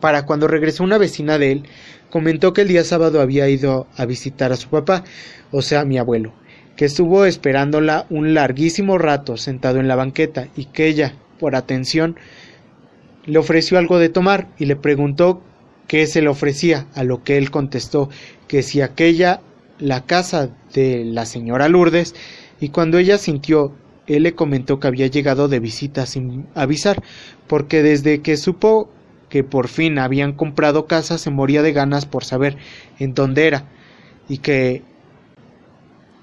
Para 0.00 0.26
cuando 0.26 0.46
regresó 0.46 0.84
una 0.84 0.96
vecina 0.96 1.38
de 1.38 1.50
él, 1.50 1.62
comentó 2.10 2.52
que 2.52 2.60
el 2.60 2.68
día 2.68 2.84
sábado 2.84 3.20
había 3.20 3.48
ido 3.48 3.88
a 3.96 4.06
visitar 4.06 4.52
a 4.52 4.56
su 4.56 4.68
papá, 4.68 5.02
o 5.50 5.60
sea, 5.60 5.80
a 5.80 5.84
mi 5.84 5.98
abuelo, 5.98 6.32
que 6.76 6.84
estuvo 6.84 7.24
esperándola 7.24 8.06
un 8.08 8.32
larguísimo 8.32 8.96
rato 8.98 9.36
sentado 9.36 9.80
en 9.80 9.88
la 9.88 9.96
banqueta 9.96 10.46
y 10.54 10.66
que 10.66 10.86
ella, 10.86 11.14
por 11.40 11.56
atención, 11.56 12.16
le 13.26 13.38
ofreció 13.38 13.76
algo 13.76 13.98
de 13.98 14.08
tomar 14.08 14.46
y 14.56 14.66
le 14.66 14.76
preguntó 14.76 15.42
qué 15.88 16.06
se 16.06 16.22
le 16.22 16.28
ofrecía, 16.28 16.86
a 16.94 17.02
lo 17.02 17.24
que 17.24 17.36
él 17.36 17.50
contestó 17.50 18.08
que 18.46 18.62
si 18.62 18.80
aquella 18.80 19.40
la 19.80 20.04
casa 20.04 20.50
de 20.74 21.04
la 21.04 21.26
señora 21.26 21.68
Lourdes, 21.68 22.14
y 22.60 22.68
cuando 22.68 22.98
ella 22.98 23.18
sintió, 23.18 23.74
él 24.08 24.24
le 24.24 24.34
comentó 24.34 24.80
que 24.80 24.88
había 24.88 25.06
llegado 25.06 25.48
de 25.48 25.60
visita 25.60 26.06
sin 26.06 26.46
avisar, 26.54 27.02
porque 27.46 27.82
desde 27.82 28.22
que 28.22 28.36
supo 28.36 28.90
que 29.28 29.44
por 29.44 29.68
fin 29.68 29.98
habían 29.98 30.32
comprado 30.32 30.86
casa 30.86 31.18
se 31.18 31.30
moría 31.30 31.62
de 31.62 31.72
ganas 31.72 32.06
por 32.06 32.24
saber 32.24 32.56
en 32.98 33.14
dónde 33.14 33.46
era 33.46 33.64
y 34.28 34.38
que 34.38 34.82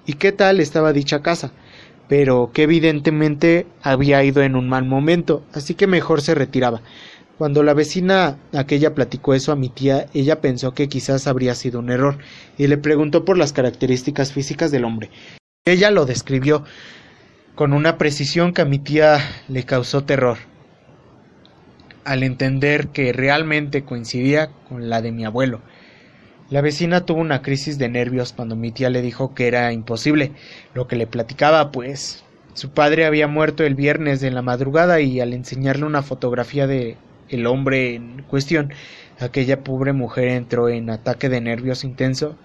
y 0.08 0.14
qué 0.14 0.32
tal 0.32 0.60
estaba 0.60 0.94
dicha 0.94 1.22
casa, 1.22 1.52
pero 2.08 2.52
que 2.54 2.64
evidentemente 2.64 3.66
había 3.82 4.24
ido 4.24 4.44
en 4.44 4.56
un 4.56 4.70
mal 4.70 4.86
momento, 4.86 5.44
así 5.54 5.74
que 5.74 5.88
mejor 5.88 6.22
se 6.22 6.36
retiraba. 6.36 6.82
Cuando 7.38 7.64
la 7.64 7.74
vecina 7.74 8.38
aquella 8.54 8.94
platicó 8.94 9.34
eso 9.34 9.52
a 9.52 9.56
mi 9.56 9.70
tía, 9.70 10.06
ella 10.14 10.42
pensó 10.42 10.74
que 10.74 10.88
quizás 10.88 11.28
habría 11.28 11.56
sido 11.56 11.80
un 11.80 11.90
error, 11.90 12.20
y 12.58 12.68
le 12.68 12.78
preguntó 12.78 13.26
por 13.26 13.38
las 13.38 13.52
características 13.52 14.32
físicas 14.32 14.72
del 14.72 14.86
hombre. 14.86 15.10
Ella 15.66 15.90
lo 15.90 16.06
describió 16.06 16.64
con 17.56 17.72
una 17.72 17.98
precisión 17.98 18.54
que 18.54 18.62
a 18.62 18.66
mi 18.66 18.80
tía 18.80 19.18
le 19.48 19.64
causó 19.64 20.04
terror 20.04 20.38
al 22.04 22.22
entender 22.22 22.90
que 22.90 23.14
realmente 23.14 23.84
coincidía 23.84 24.52
con 24.70 24.90
la 24.90 25.02
de 25.02 25.12
mi 25.12 25.26
abuelo. 25.26 25.62
La 26.50 26.62
vecina 26.62 27.06
tuvo 27.06 27.22
una 27.22 27.42
crisis 27.42 27.80
de 27.80 27.90
nervios 27.90 28.34
cuando 28.34 28.56
mi 28.56 28.72
tía 28.72 28.90
le 28.92 29.02
dijo 29.02 29.34
que 29.34 29.48
era 29.48 29.72
imposible 29.72 30.34
lo 30.76 30.88
que 30.88 30.98
le 30.98 31.08
platicaba, 31.08 31.72
pues 31.72 32.24
su 32.54 32.70
padre 32.72 33.06
había 33.06 33.28
muerto 33.28 33.64
el 33.64 33.74
viernes 33.74 34.20
de 34.20 34.32
la 34.32 34.44
madrugada 34.44 35.00
y 35.00 35.20
al 35.20 35.34
enseñarle 35.34 35.86
una 35.86 36.04
fotografía 36.04 36.68
de 36.68 36.98
el 37.30 37.48
hombre 37.48 37.96
en 37.96 38.22
cuestión, 38.24 38.72
aquella 39.20 39.64
pobre 39.64 39.94
mujer 39.94 40.28
entró 40.28 40.70
en 40.70 40.90
ataque 40.92 41.30
de 41.30 41.42
nervios 41.42 41.84
intenso 41.84 42.38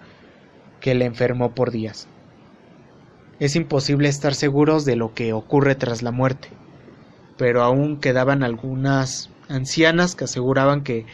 que 0.79 0.95
le 0.95 1.05
enfermó 1.05 1.53
por 1.53 1.69
días. 1.69 2.07
Es 3.41 3.55
imposible 3.55 4.07
estar 4.07 4.35
seguros 4.35 4.85
de 4.85 4.95
lo 4.95 5.15
que 5.15 5.33
ocurre 5.33 5.73
tras 5.73 6.03
la 6.03 6.11
muerte, 6.11 6.49
pero 7.39 7.63
aún 7.63 7.99
quedaban 7.99 8.43
algunas 8.43 9.31
ancianas 9.49 10.15
que 10.15 10.25
aseguraban 10.25 10.83
que 10.83 11.07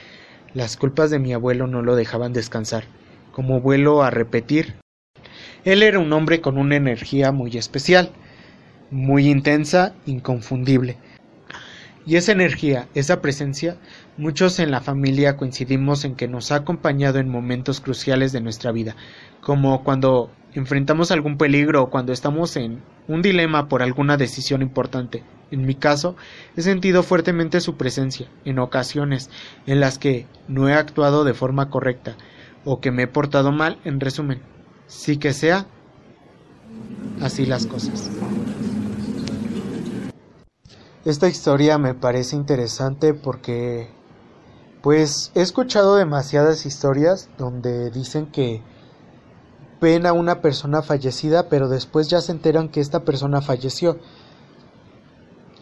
las 0.53 0.75
culpas 0.75 1.09
de 1.09 1.19
mi 1.19 1.31
abuelo 1.31 1.67
no 1.67 1.81
lo 1.81 1.95
dejaban 1.95 2.33
descansar. 2.33 2.83
Como 3.31 3.61
vuelo 3.61 4.03
a 4.03 4.09
repetir, 4.09 4.75
él 5.63 5.83
era 5.83 5.99
un 5.99 6.11
hombre 6.11 6.41
con 6.41 6.57
una 6.57 6.75
energía 6.75 7.31
muy 7.31 7.55
especial, 7.55 8.11
muy 8.91 9.29
intensa, 9.29 9.95
inconfundible. 10.05 10.97
Y 12.07 12.15
esa 12.15 12.31
energía, 12.31 12.87
esa 12.95 13.21
presencia, 13.21 13.75
muchos 14.15 14.59
en 14.59 14.71
la 14.71 14.79
familia 14.79 15.35
coincidimos 15.35 16.05
en 16.05 16.15
que 16.15 16.29
nos 16.29 16.53
ha 16.53 16.55
acompañado 16.55 17.19
en 17.19 17.27
momentos 17.27 17.81
cruciales 17.81 18.31
de 18.31 18.39
nuestra 18.39 18.71
vida, 18.71 18.95
como 19.41 19.83
cuando 19.83 20.31
enfrentamos 20.53 21.11
algún 21.11 21.37
peligro 21.37 21.83
o 21.83 21.89
cuando 21.89 22.13
estamos 22.13 22.55
en 22.55 22.81
un 23.09 23.21
dilema 23.21 23.67
por 23.67 23.83
alguna 23.83 24.15
decisión 24.15 24.61
importante. 24.61 25.25
En 25.51 25.65
mi 25.65 25.75
caso, 25.75 26.15
he 26.55 26.61
sentido 26.61 27.03
fuertemente 27.03 27.59
su 27.59 27.75
presencia 27.75 28.29
en 28.45 28.59
ocasiones 28.59 29.29
en 29.65 29.81
las 29.81 29.99
que 29.99 30.27
no 30.47 30.69
he 30.69 30.73
actuado 30.75 31.25
de 31.25 31.33
forma 31.33 31.69
correcta 31.69 32.15
o 32.63 32.79
que 32.79 32.91
me 32.91 33.03
he 33.03 33.07
portado 33.07 33.51
mal, 33.51 33.79
en 33.83 33.99
resumen. 33.99 34.39
Sí 34.87 35.17
que 35.17 35.33
sea 35.33 35.67
así 37.19 37.45
las 37.45 37.65
cosas. 37.65 38.09
Esta 41.07 41.29
historia 41.29 41.77
me 41.77 41.93
parece 41.93 42.35
interesante 42.35 43.13
porque 43.13 43.89
pues 44.81 45.31
he 45.35 45.41
escuchado 45.41 45.95
demasiadas 45.95 46.65
historias 46.65 47.29
donde 47.37 47.91
dicen 47.91 48.25
que 48.25 48.61
ven 49.79 50.05
a 50.05 50.11
una 50.11 50.41
persona 50.41 50.81
fallecida 50.81 51.47
pero 51.47 51.69
después 51.69 52.09
ya 52.09 52.19
se 52.19 52.33
enteran 52.33 52.67
que 52.67 52.81
esta 52.81 53.05
persona 53.05 53.41
falleció. 53.41 53.99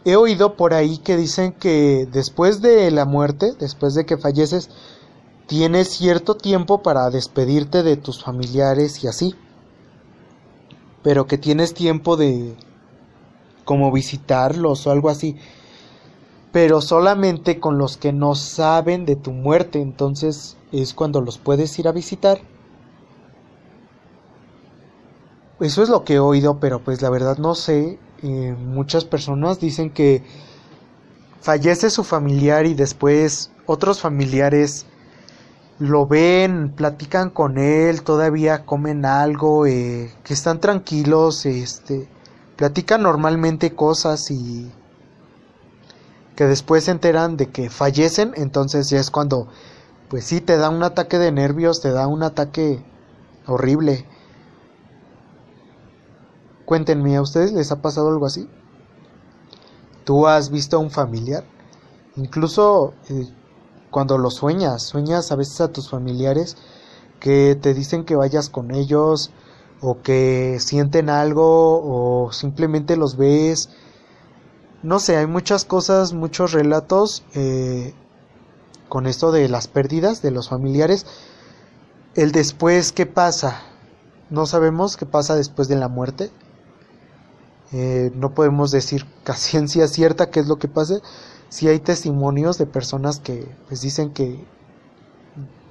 He 0.04 0.16
oído 0.16 0.56
por 0.56 0.74
ahí 0.74 0.98
que 0.98 1.16
dicen 1.16 1.52
que 1.52 2.08
después 2.12 2.64
de 2.64 2.90
la 2.90 3.06
muerte, 3.06 3.54
después 3.60 3.94
de 3.94 4.08
que 4.08 4.18
falleces, 4.18 4.72
tienes 5.46 5.90
cierto 5.90 6.38
tiempo 6.38 6.82
para 6.82 7.12
despedirte 7.12 7.84
de 7.84 7.98
tus 7.98 8.24
familiares 8.24 9.04
y 9.04 9.08
así. 9.08 9.36
Pero 11.04 11.28
que 11.28 11.38
tienes 11.38 11.76
tiempo 11.76 12.18
de 12.18 12.58
como 13.66 13.92
visitarlos 13.92 14.88
o 14.88 14.92
algo 14.92 15.10
así, 15.10 15.36
pero 16.54 16.80
solamente 16.80 17.60
con 17.60 17.78
los 17.78 17.98
que 17.98 18.14
no 18.14 18.36
saben 18.36 19.06
de 19.06 19.18
tu 19.18 19.32
muerte, 19.32 19.82
entonces 19.82 20.56
es 20.72 20.94
cuando 20.94 21.20
los 21.20 21.38
puedes 21.38 21.78
ir 21.80 21.88
a 21.88 21.92
visitar. 21.92 22.40
Eso 25.60 25.84
es 25.84 25.90
lo 25.90 26.04
que 26.04 26.14
he 26.16 26.20
oído, 26.20 26.60
pero 26.60 26.80
pues 26.80 27.02
la 27.02 27.10
verdad 27.10 27.38
no 27.38 27.56
sé. 27.56 28.00
Eh, 28.24 28.56
muchas 28.58 29.04
personas 29.04 29.60
dicen 29.60 29.90
que 29.90 30.24
fallece 31.42 31.90
su 31.90 32.04
familiar 32.04 32.66
y 32.66 32.74
después 32.74 33.52
otros 33.66 34.02
familiares 34.02 34.86
lo 35.80 36.08
ven, 36.08 36.72
platican 36.72 37.30
con 37.30 37.58
él, 37.58 38.02
todavía 38.04 38.66
comen 38.66 39.06
algo, 39.06 39.66
eh, 39.66 40.12
que 40.24 40.34
están 40.34 40.60
tranquilos, 40.60 41.46
este, 41.46 42.08
platican 42.56 43.04
normalmente 43.04 43.76
cosas 43.76 44.32
y 44.32 44.72
que 46.36 46.46
después 46.46 46.86
se 46.86 46.92
enteran 46.92 47.38
de 47.38 47.50
que 47.50 47.70
fallecen, 47.70 48.34
entonces 48.36 48.90
ya 48.90 49.00
es 49.00 49.10
cuando 49.10 49.48
pues 50.10 50.26
sí 50.26 50.42
te 50.42 50.58
da 50.58 50.70
un 50.70 50.84
ataque 50.84 51.18
de 51.18 51.32
nervios, 51.32 51.82
te 51.82 51.92
da 51.92 52.08
un 52.08 52.24
ataque 52.24 52.84
horrible. 53.48 54.06
Cuéntenme, 56.66 57.16
¿a 57.16 57.22
ustedes 57.22 57.54
les 57.54 57.72
ha 57.72 57.82
pasado 57.82 58.10
algo 58.10 58.26
así? 58.26 58.50
¿Tú 60.04 60.28
has 60.28 60.50
visto 60.50 60.78
a 60.78 60.80
un 60.80 60.92
familiar? 60.92 61.44
Incluso 62.16 62.94
eh, 63.10 63.28
cuando 63.92 64.18
lo 64.18 64.30
sueñas, 64.30 64.84
sueñas 64.84 65.32
a 65.32 65.36
veces 65.36 65.62
a 65.62 65.72
tus 65.72 65.90
familiares 65.90 66.58
que 67.20 67.58
te 67.60 67.74
dicen 67.74 68.06
que 68.06 68.16
vayas 68.16 68.50
con 68.50 68.72
ellos, 68.72 69.32
o 69.82 70.02
que 70.02 70.58
sienten 70.60 71.10
algo 71.10 71.82
o 72.26 72.32
simplemente 72.32 72.98
los 72.98 73.18
ves. 73.18 73.70
No 74.84 75.00
sé, 75.00 75.18
hay 75.18 75.28
muchas 75.28 75.66
cosas, 75.66 76.14
muchos 76.14 76.52
relatos 76.52 77.24
eh, 77.34 77.94
con 78.90 79.08
esto 79.08 79.32
de 79.32 79.50
las 79.50 79.68
pérdidas 79.68 80.22
de 80.22 80.32
los 80.32 80.50
familiares. 80.50 81.06
El 82.16 82.32
después, 82.32 82.92
¿qué 82.92 83.06
pasa? 83.06 83.62
No 84.30 84.46
sabemos 84.46 84.98
qué 84.98 85.06
pasa 85.06 85.36
después 85.36 85.68
de 85.68 85.76
la 85.76 85.88
muerte. 85.88 86.32
Eh, 87.72 88.12
no 88.16 88.34
podemos 88.34 88.72
decir 88.72 89.06
a 89.26 89.34
ciencia 89.34 89.88
cierta 89.88 90.30
qué 90.30 90.40
es 90.40 90.48
lo 90.48 90.58
que 90.58 90.68
pase. 90.68 91.02
Si 91.50 91.68
hay 91.68 91.80
testimonios 91.80 92.58
de 92.58 92.66
personas 92.66 93.20
que 93.20 93.48
pues 93.68 93.82
dicen 93.82 94.12
que 94.12 94.44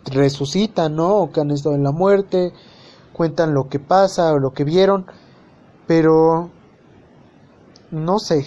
resucitan, 0.05 0.97
¿no? 0.97 1.17
O 1.17 1.33
que 1.33 1.41
han 1.41 1.51
estado 1.51 1.75
en 1.75 1.83
la 1.83 1.93
muerte, 1.93 2.53
cuentan 3.15 3.55
lo 3.55 3.69
que 3.71 3.79
pasa 3.79 4.35
o 4.35 4.39
lo 4.39 4.53
que 4.53 4.65
vieron, 4.65 5.07
pero 5.87 6.51
no 7.91 8.19
sé. 8.19 8.45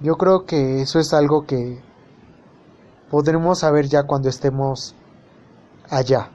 Yo 0.00 0.14
creo 0.14 0.46
que 0.46 0.80
eso 0.80 0.98
es 0.98 1.12
algo 1.12 1.44
que 1.44 1.80
podremos 3.10 3.58
saber 3.58 3.88
ya 3.88 4.04
cuando 4.04 4.28
estemos 4.28 4.94
allá. 5.90 6.30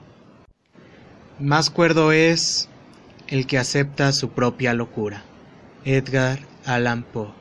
Más 1.40 1.70
cuerdo 1.70 2.12
es 2.12 2.70
el 3.28 3.48
que 3.48 3.58
acepta 3.58 4.12
su 4.12 4.30
propia 4.30 4.74
locura. 4.74 5.24
Edgar 5.86 6.40
Allan 6.66 7.04
Poe. 7.04 7.34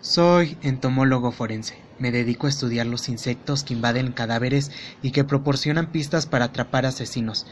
Soy 0.00 0.58
entomólogo 0.62 1.32
forense. 1.32 1.87
Me 1.98 2.12
dedico 2.12 2.46
a 2.46 2.50
estudiar 2.50 2.86
los 2.86 3.08
insectos 3.08 3.64
que 3.64 3.74
invaden 3.74 4.12
cadáveres 4.12 4.70
y 5.02 5.10
que 5.10 5.24
proporcionan 5.24 5.90
pistas 5.90 6.26
para 6.26 6.46
atrapar 6.46 6.86
asesinos. 6.86 7.46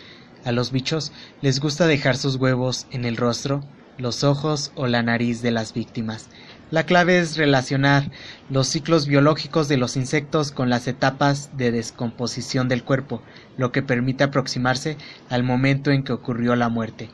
A 0.44 0.52
los 0.52 0.70
bichos 0.70 1.12
les 1.42 1.58
gusta 1.58 1.86
dejar 1.86 2.16
sus 2.16 2.36
huevos 2.36 2.86
en 2.92 3.04
el 3.04 3.16
rostro, 3.16 3.64
los 3.98 4.24
ojos 4.24 4.72
o 4.76 4.86
la 4.86 5.02
nariz 5.02 5.42
de 5.42 5.50
las 5.50 5.72
víctimas. 5.72 6.28
La 6.70 6.84
clave 6.84 7.18
es 7.18 7.36
relacionar 7.36 8.10
los 8.50 8.68
ciclos 8.68 9.06
biológicos 9.06 9.68
de 9.68 9.76
los 9.76 9.96
insectos 9.96 10.52
con 10.52 10.68
las 10.68 10.86
etapas 10.88 11.50
de 11.56 11.70
descomposición 11.70 12.68
del 12.68 12.84
cuerpo, 12.84 13.22
lo 13.56 13.72
que 13.72 13.82
permite 13.82 14.24
aproximarse 14.24 14.96
al 15.28 15.42
momento 15.42 15.90
en 15.90 16.02
que 16.02 16.12
ocurrió 16.12 16.56
la 16.56 16.68
muerte. 16.68 17.08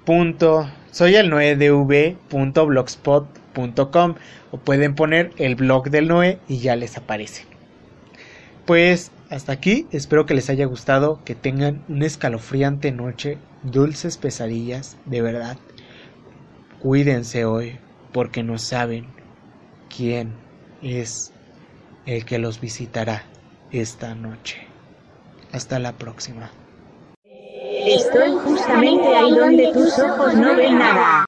punto, 0.04 0.68
soy 0.90 1.14
el 1.16 1.30
9dv.blogspot.com 1.30 4.14
o 4.50 4.56
pueden 4.56 4.94
poner 4.94 5.32
el 5.36 5.54
blog 5.54 5.90
del 5.90 6.08
Noé 6.08 6.38
y 6.48 6.60
ya 6.60 6.76
les 6.76 6.96
aparece. 6.96 7.44
Pues 8.64 9.10
hasta 9.28 9.52
aquí, 9.52 9.86
espero 9.92 10.24
que 10.24 10.32
les 10.32 10.48
haya 10.48 10.64
gustado, 10.64 11.20
que 11.26 11.34
tengan 11.34 11.84
una 11.88 12.06
escalofriante 12.06 12.90
noche, 12.90 13.36
dulces 13.64 14.16
pesadillas, 14.16 14.96
de 15.04 15.20
verdad. 15.20 15.58
Cuídense 16.80 17.44
hoy 17.44 17.76
porque 18.12 18.42
no 18.42 18.56
saben 18.56 19.04
quién 19.94 20.32
es 20.80 21.34
el 22.06 22.24
que 22.24 22.38
los 22.38 22.62
visitará 22.62 23.24
esta 23.72 24.14
noche. 24.14 24.67
Hasta 25.52 25.78
la 25.78 25.92
próxima. 25.92 26.50
Estoy 27.86 28.32
justamente 28.44 29.16
ahí 29.16 29.30
donde 29.30 29.72
tus 29.72 29.98
ojos 29.98 30.34
no 30.34 30.54
ven 30.54 30.78
nada. 30.78 31.27